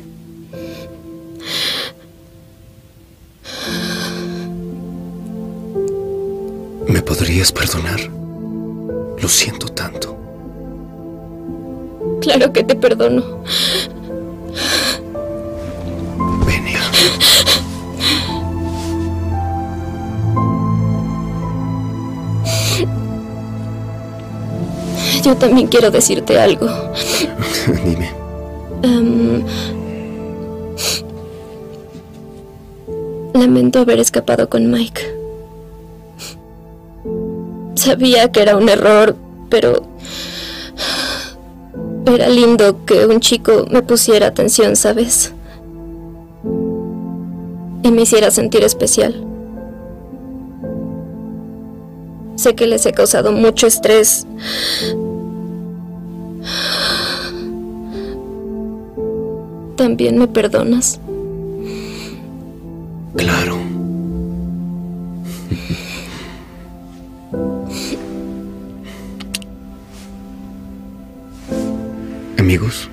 ¿Me 6.86 7.02
podrías 7.02 7.50
perdonar? 7.50 8.08
Lo 9.20 9.28
siento 9.28 9.66
tanto. 9.66 10.16
Claro 12.20 12.52
que 12.52 12.62
te 12.62 12.76
perdono. 12.76 13.39
Yo 25.30 25.36
también 25.36 25.68
quiero 25.68 25.92
decirte 25.92 26.40
algo. 26.40 26.66
Dime. 27.84 28.10
Em, 28.82 29.44
lamento 33.32 33.78
haber 33.78 34.00
escapado 34.00 34.48
con 34.48 34.68
Mike. 34.68 35.02
Sabía 37.76 38.32
que 38.32 38.42
era 38.42 38.56
un 38.56 38.68
error, 38.68 39.14
pero 39.48 39.84
era 42.06 42.28
lindo 42.28 42.84
que 42.84 43.06
un 43.06 43.20
chico 43.20 43.66
me 43.70 43.82
pusiera 43.82 44.26
atención, 44.26 44.74
¿sabes? 44.74 45.32
Y 47.84 47.90
me 47.92 48.02
hiciera 48.02 48.32
sentir 48.32 48.64
especial. 48.64 49.24
Sé 52.34 52.56
que 52.56 52.66
les 52.66 52.84
he 52.84 52.92
causado 52.92 53.30
mucho 53.30 53.68
estrés. 53.68 54.26
¿También 59.76 60.18
me 60.18 60.28
perdonas? 60.28 61.00
Claro. 63.16 63.58
¿Amigos? 72.38 72.88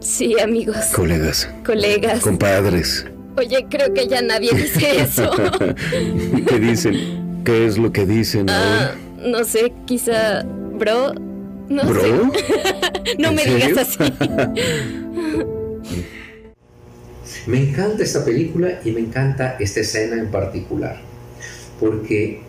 Sí, 0.00 0.38
amigos. 0.38 0.76
Colegas. 0.94 1.48
Colegas. 1.64 2.20
Compadres. 2.20 3.06
Oye, 3.36 3.66
creo 3.70 3.94
que 3.94 4.06
ya 4.06 4.22
nadie 4.22 4.50
dice 4.52 5.00
eso. 5.02 5.30
¿Qué 6.46 6.58
dicen? 6.58 7.42
¿Qué 7.44 7.66
es 7.66 7.78
lo 7.78 7.90
que 7.90 8.04
dicen 8.04 8.50
Ah, 8.50 8.92
no 9.24 9.44
sé, 9.44 9.72
quizá... 9.86 10.44
Bro. 10.44 11.14
No 11.70 11.84
¿Bro? 11.86 12.02
sé. 12.02 12.12
No 13.18 13.28
¿En 13.30 13.34
me 13.36 13.42
serio? 13.44 13.66
digas 13.68 13.78
así. 13.98 14.12
Me 17.46 17.60
encanta 17.70 18.02
esta 18.02 18.24
película 18.24 18.80
y 18.84 18.90
me 18.90 19.00
encanta 19.00 19.56
esta 19.58 19.80
escena 19.80 20.16
en 20.16 20.30
particular. 20.30 21.00
Porque 21.78 22.40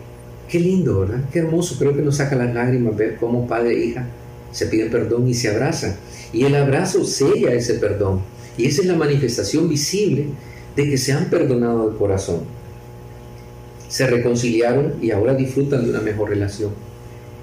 qué 0.48 0.60
lindo, 0.60 1.00
¿verdad? 1.00 1.20
Qué 1.32 1.38
hermoso. 1.38 1.76
Creo 1.78 1.94
que 1.96 2.02
nos 2.02 2.16
saca 2.16 2.36
las 2.36 2.52
lágrimas 2.52 2.96
ver 2.96 3.16
cómo 3.16 3.46
padre 3.46 3.72
e 3.72 3.84
hija 3.86 4.06
se 4.50 4.66
piden 4.66 4.90
perdón 4.90 5.26
y 5.28 5.34
se 5.34 5.48
abrazan. 5.48 5.96
Y 6.32 6.44
el 6.44 6.54
abrazo 6.54 7.04
sella 7.04 7.52
ese 7.54 7.74
perdón. 7.74 8.20
Y 8.58 8.66
esa 8.66 8.82
es 8.82 8.86
la 8.88 8.96
manifestación 8.96 9.68
visible 9.68 10.26
de 10.76 10.90
que 10.90 10.98
se 10.98 11.12
han 11.12 11.26
perdonado 11.30 11.90
de 11.90 11.96
corazón. 11.96 12.40
Se 13.88 14.06
reconciliaron 14.06 14.94
y 15.00 15.10
ahora 15.10 15.34
disfrutan 15.34 15.84
de 15.84 15.90
una 15.90 16.00
mejor 16.00 16.30
relación. 16.30 16.70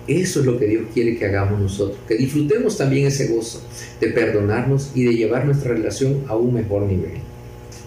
Eso 0.10 0.40
es 0.40 0.46
lo 0.48 0.58
que 0.58 0.66
Dios 0.66 0.86
quiere 0.92 1.16
que 1.20 1.26
hagamos 1.28 1.62
nosotros, 1.62 2.00
que 2.08 2.16
disfrutemos 2.16 2.76
también 2.76 3.06
ese 3.06 3.28
gozo 3.28 3.62
de 4.02 4.08
perdonarnos 4.08 4.90
y 4.96 5.04
de 5.04 5.14
llevar 5.14 5.46
nuestra 5.46 5.74
relación 5.74 6.24
a 6.28 6.36
un 6.36 6.52
mejor 6.52 6.82
nivel. 6.82 7.20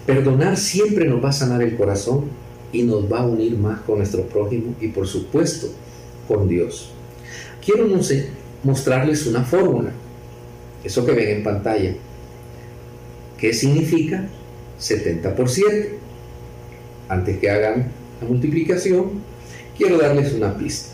Perdonar 0.05 0.55
siempre 0.55 1.05
nos 1.05 1.21
va 1.21 1.29
a 1.29 1.33
sanar 1.33 1.61
el 1.61 1.75
corazón 1.75 2.29
y 2.71 2.83
nos 2.83 3.11
va 3.11 3.19
a 3.19 3.25
unir 3.25 3.57
más 3.57 3.81
con 3.81 3.97
nuestro 3.97 4.23
prójimo 4.23 4.73
y 4.79 4.87
por 4.87 5.05
supuesto 5.05 5.67
con 6.25 6.47
Dios. 6.47 6.91
Quiero 7.63 7.89
mostrarles 8.63 9.27
una 9.27 9.43
fórmula, 9.43 9.91
eso 10.81 11.05
que 11.05 11.11
ven 11.11 11.27
en 11.27 11.43
pantalla. 11.43 11.93
¿Qué 13.37 13.53
significa 13.53 14.29
70 14.77 15.35
por 15.35 15.49
7? 15.49 15.97
Antes 17.09 17.37
que 17.37 17.49
hagan 17.49 17.91
la 18.21 18.27
multiplicación, 18.29 19.11
quiero 19.77 19.97
darles 19.97 20.31
una 20.31 20.57
pista. 20.57 20.92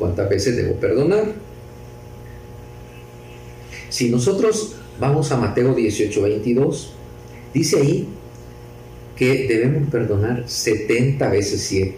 ¿Cuántas 0.00 0.30
veces 0.30 0.56
debo 0.56 0.76
perdonar? 0.76 1.24
Si 3.90 4.08
nosotros 4.08 4.76
vamos 4.98 5.30
a 5.30 5.36
Mateo 5.36 5.74
18, 5.74 6.22
22, 6.22 6.94
dice 7.52 7.76
ahí 7.76 8.08
que 9.14 9.46
debemos 9.46 9.90
perdonar 9.90 10.48
70 10.48 11.28
veces 11.28 11.60
7. 11.60 11.94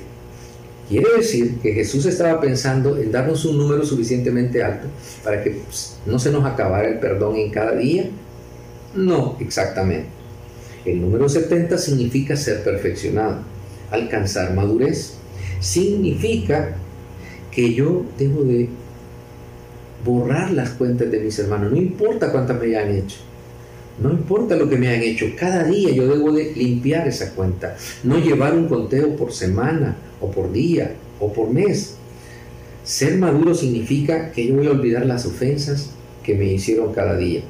Quiere 0.89 1.07
decir 1.17 1.59
que 1.63 1.75
Jesús 1.75 2.05
estaba 2.07 2.41
pensando 2.41 2.99
en 2.99 3.13
darnos 3.13 3.45
un 3.45 3.57
número 3.57 3.87
suficientemente 3.87 4.65
alto 4.65 4.89
para 5.23 5.45
que 5.45 5.51
pues, 5.51 5.99
no 6.05 6.19
se 6.19 6.33
nos 6.33 6.45
acabara 6.45 6.89
el 6.89 6.99
perdón 6.99 7.37
en 7.37 7.51
cada 7.53 7.77
día. 7.77 8.11
No, 8.97 9.37
exactamente. 9.39 10.09
El 10.85 11.01
número 11.01 11.29
70 11.29 11.79
significa 11.79 12.35
ser 12.35 12.65
perfeccionado, 12.65 13.43
alcanzar 13.93 14.53
madurez. 14.55 15.15
Significa 15.61 16.77
que 17.53 17.75
yo 17.75 18.05
debo 18.19 18.43
de 18.43 18.69
borrar 20.05 20.51
las 20.51 20.71
cuentas 20.71 21.11
de 21.11 21.21
mis 21.21 21.39
hermanos, 21.39 21.71
no 21.71 21.77
importa 21.77 22.33
cuántas 22.33 22.59
me 22.59 22.67
hayan 22.67 22.91
hecho. 22.97 23.19
No 24.03 24.11
importa 24.11 24.57
lo 24.57 24.69
que 24.69 24.77
me 24.77 24.89
hayan 24.89 25.03
hecho, 25.03 25.27
cada 25.39 25.65
día 25.65 25.91
yo 25.91 26.09
debo 26.09 26.33
de 26.33 26.53
limpiar 26.55 27.07
esa 27.07 27.35
cuenta, 27.35 27.77
no 28.03 28.19
llevar 28.19 28.55
un 28.55 28.67
conteo 28.67 29.15
por 29.17 29.33
semana 29.33 29.97
o 30.21 30.31
por 30.31 30.51
día 30.51 30.95
o 31.21 31.33
por 31.33 31.51
mes. 31.51 31.97
Ser 32.85 33.19
maduro 33.19 33.55
significa 33.55 34.33
que 34.33 34.47
yo 34.47 34.57
voy 34.57 34.67
a 34.67 34.71
olvidar 34.71 35.07
las 35.07 35.27
ofensas 35.27 35.91
que 36.25 36.35
me 36.35 36.47
hicieron 36.47 36.93
cada 36.95 37.17
día. 37.17 37.43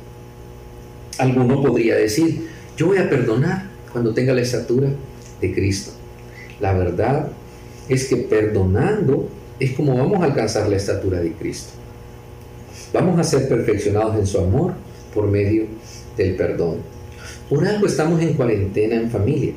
Alguno 1.19 1.63
podría 1.63 1.95
decir, 1.95 2.49
yo 2.77 2.89
voy 2.89 2.99
a 2.99 3.09
perdonar 3.09 3.71
cuando 3.93 4.13
tenga 4.13 4.35
la 4.35 4.43
estatura 4.43 4.89
de 5.41 5.55
Cristo. 5.55 5.93
La 6.61 6.73
verdad 6.75 7.29
es 7.89 8.09
que 8.09 8.17
perdonando 8.17 9.29
es 9.63 9.73
como 9.75 9.97
vamos 9.97 10.21
a 10.21 10.25
alcanzar 10.25 10.69
la 10.69 10.77
estatura 10.77 11.21
de 11.21 11.33
Cristo. 11.33 11.71
Vamos 12.93 13.19
a 13.19 13.23
ser 13.23 13.49
perfeccionados 13.49 14.17
en 14.17 14.27
su 14.27 14.39
amor 14.39 14.73
por 15.15 15.29
medio 15.29 15.67
del 16.17 16.35
perdón. 16.35 16.79
Por 17.49 17.67
algo 17.67 17.87
estamos 17.87 18.21
en 18.21 18.35
cuarentena 18.35 18.97
en 18.97 19.11
familia, 19.11 19.53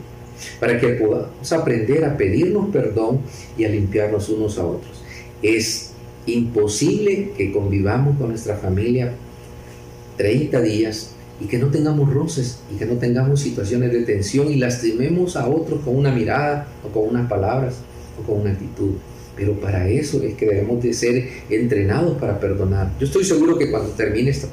para 0.59 0.79
que 0.79 0.89
podamos 0.89 1.51
aprender 1.51 2.05
a 2.05 2.15
pedirnos 2.15 2.69
perdón 2.69 3.21
y 3.57 3.65
a 3.65 3.69
limpiarnos 3.69 4.29
unos 4.29 4.59
a 4.59 4.65
otros. 4.65 5.01
Es 5.41 5.91
imposible 6.27 7.31
que 7.35 7.51
convivamos 7.51 8.17
con 8.17 8.29
nuestra 8.29 8.57
familia 8.57 9.11
30 10.17 10.61
días 10.61 11.15
y 11.41 11.45
que 11.45 11.57
no 11.57 11.67
tengamos 11.67 12.13
roces 12.13 12.59
y 12.71 12.77
que 12.77 12.85
no 12.85 12.93
tengamos 12.95 13.39
situaciones 13.39 13.91
de 13.91 14.03
tensión 14.03 14.51
y 14.51 14.57
lastimemos 14.57 15.35
a 15.35 15.47
otros 15.47 15.81
con 15.83 15.95
una 15.95 16.11
mirada 16.11 16.67
o 16.83 16.89
con 16.89 17.09
unas 17.09 17.27
palabras 17.27 17.77
o 18.19 18.25
con 18.25 18.41
una 18.41 18.51
actitud. 18.51 18.93
Pero 19.35 19.59
para 19.59 19.87
eso 19.89 20.23
es 20.23 20.35
que 20.35 20.45
debemos 20.45 20.81
de 20.81 20.93
ser 20.93 21.29
entrenados 21.49 22.17
para 22.17 22.39
perdonar. 22.39 22.91
Yo 22.99 23.05
estoy 23.05 23.25
seguro 23.25 23.57
que 23.57 23.69
cuando 23.69 23.89
termine 23.91 24.29
esta, 24.29 24.47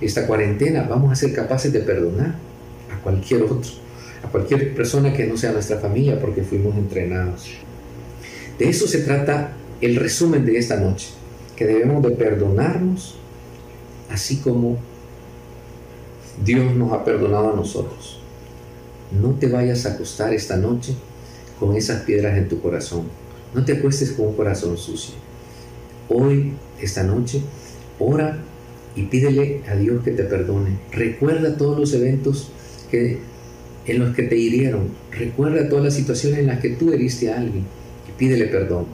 esta 0.00 0.26
cuarentena 0.26 0.86
vamos 0.88 1.12
a 1.12 1.16
ser 1.16 1.32
capaces 1.34 1.72
de 1.72 1.80
perdonar 1.80 2.34
a 2.92 3.02
cualquier 3.02 3.42
otro, 3.42 3.70
a 4.22 4.28
cualquier 4.28 4.74
persona 4.74 5.12
que 5.12 5.26
no 5.26 5.36
sea 5.36 5.52
nuestra 5.52 5.78
familia 5.78 6.18
porque 6.18 6.42
fuimos 6.42 6.76
entrenados. 6.76 7.50
De 8.58 8.68
eso 8.68 8.86
se 8.86 9.00
trata 9.00 9.52
el 9.82 9.96
resumen 9.96 10.46
de 10.46 10.56
esta 10.56 10.76
noche, 10.76 11.08
que 11.54 11.66
debemos 11.66 12.02
de 12.02 12.10
perdonarnos 12.10 13.16
así 14.10 14.38
como 14.38 14.78
Dios 16.42 16.74
nos 16.74 16.92
ha 16.92 17.04
perdonado 17.04 17.52
a 17.52 17.56
nosotros. 17.56 18.18
No 19.20 19.32
te 19.32 19.48
vayas 19.48 19.84
a 19.84 19.92
acostar 19.92 20.32
esta 20.32 20.56
noche 20.56 20.94
con 21.60 21.76
esas 21.76 22.02
piedras 22.02 22.36
en 22.38 22.48
tu 22.48 22.60
corazón 22.60 23.04
no 23.54 23.64
te 23.64 23.74
acuestes 23.74 24.12
con 24.12 24.28
un 24.28 24.34
corazón 24.34 24.76
sucio. 24.76 25.14
Hoy, 26.08 26.52
esta 26.80 27.02
noche, 27.02 27.40
ora 27.98 28.38
y 28.94 29.02
pídele 29.02 29.62
a 29.68 29.74
Dios 29.74 30.02
que 30.02 30.12
te 30.12 30.24
perdone. 30.24 30.78
Recuerda 30.92 31.56
todos 31.56 31.78
los 31.78 31.92
eventos 31.94 32.50
que, 32.90 33.18
en 33.86 33.98
los 33.98 34.14
que 34.14 34.24
te 34.24 34.36
hirieron. 34.36 34.88
Recuerda 35.10 35.68
todas 35.68 35.84
las 35.84 35.94
situaciones 35.94 36.40
en 36.40 36.46
las 36.46 36.60
que 36.60 36.70
tú 36.70 36.92
heriste 36.92 37.30
a 37.30 37.38
alguien 37.38 37.64
y 38.08 38.12
pídele 38.18 38.46
perdón. 38.46 38.86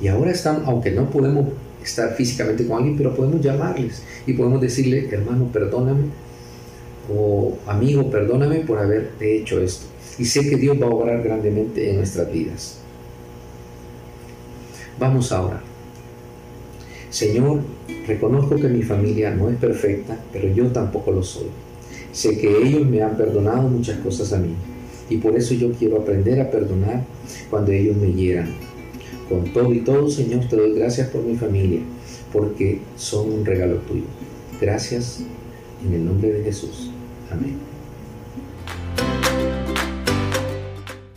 Y 0.00 0.08
ahora 0.08 0.30
están, 0.30 0.62
aunque 0.66 0.90
no 0.90 1.10
podemos 1.10 1.46
estar 1.82 2.14
físicamente 2.14 2.66
con 2.66 2.78
alguien, 2.78 2.96
pero 2.96 3.14
podemos 3.14 3.40
llamarles 3.40 4.02
y 4.26 4.32
podemos 4.34 4.60
decirle, 4.60 5.08
hermano, 5.10 5.50
perdóname, 5.52 6.06
o 7.08 7.56
amigo, 7.66 8.10
perdóname 8.10 8.60
por 8.60 8.78
haberte 8.78 9.38
hecho 9.38 9.60
esto. 9.60 9.86
Y 10.18 10.24
sé 10.24 10.48
que 10.48 10.56
Dios 10.56 10.80
va 10.80 10.86
a 10.86 10.90
obrar 10.90 11.22
grandemente 11.22 11.90
en 11.90 11.96
nuestras 11.96 12.32
vidas. 12.32 12.78
Vamos 14.98 15.32
a 15.32 15.42
orar. 15.42 15.60
Señor, 17.10 17.60
reconozco 18.06 18.56
que 18.56 18.68
mi 18.68 18.82
familia 18.82 19.30
no 19.30 19.48
es 19.48 19.56
perfecta, 19.56 20.18
pero 20.32 20.48
yo 20.52 20.66
tampoco 20.68 21.12
lo 21.12 21.22
soy. 21.22 21.46
Sé 22.12 22.38
que 22.38 22.62
ellos 22.62 22.86
me 22.86 23.02
han 23.02 23.16
perdonado 23.16 23.68
muchas 23.68 23.98
cosas 23.98 24.32
a 24.32 24.38
mí 24.38 24.54
y 25.08 25.18
por 25.18 25.36
eso 25.36 25.54
yo 25.54 25.72
quiero 25.72 25.98
aprender 25.98 26.40
a 26.40 26.50
perdonar 26.50 27.04
cuando 27.50 27.72
ellos 27.72 27.96
me 27.96 28.12
hieran. 28.12 28.54
Con 29.28 29.52
todo 29.52 29.72
y 29.72 29.80
todo, 29.80 30.08
Señor, 30.08 30.48
te 30.48 30.56
doy 30.56 30.74
gracias 30.74 31.08
por 31.08 31.22
mi 31.22 31.36
familia, 31.36 31.80
porque 32.32 32.80
son 32.96 33.32
un 33.32 33.44
regalo 33.44 33.76
tuyo. 33.78 34.04
Gracias 34.60 35.20
en 35.84 35.94
el 35.94 36.04
nombre 36.04 36.32
de 36.32 36.44
Jesús. 36.44 36.90
Amén. 37.30 37.75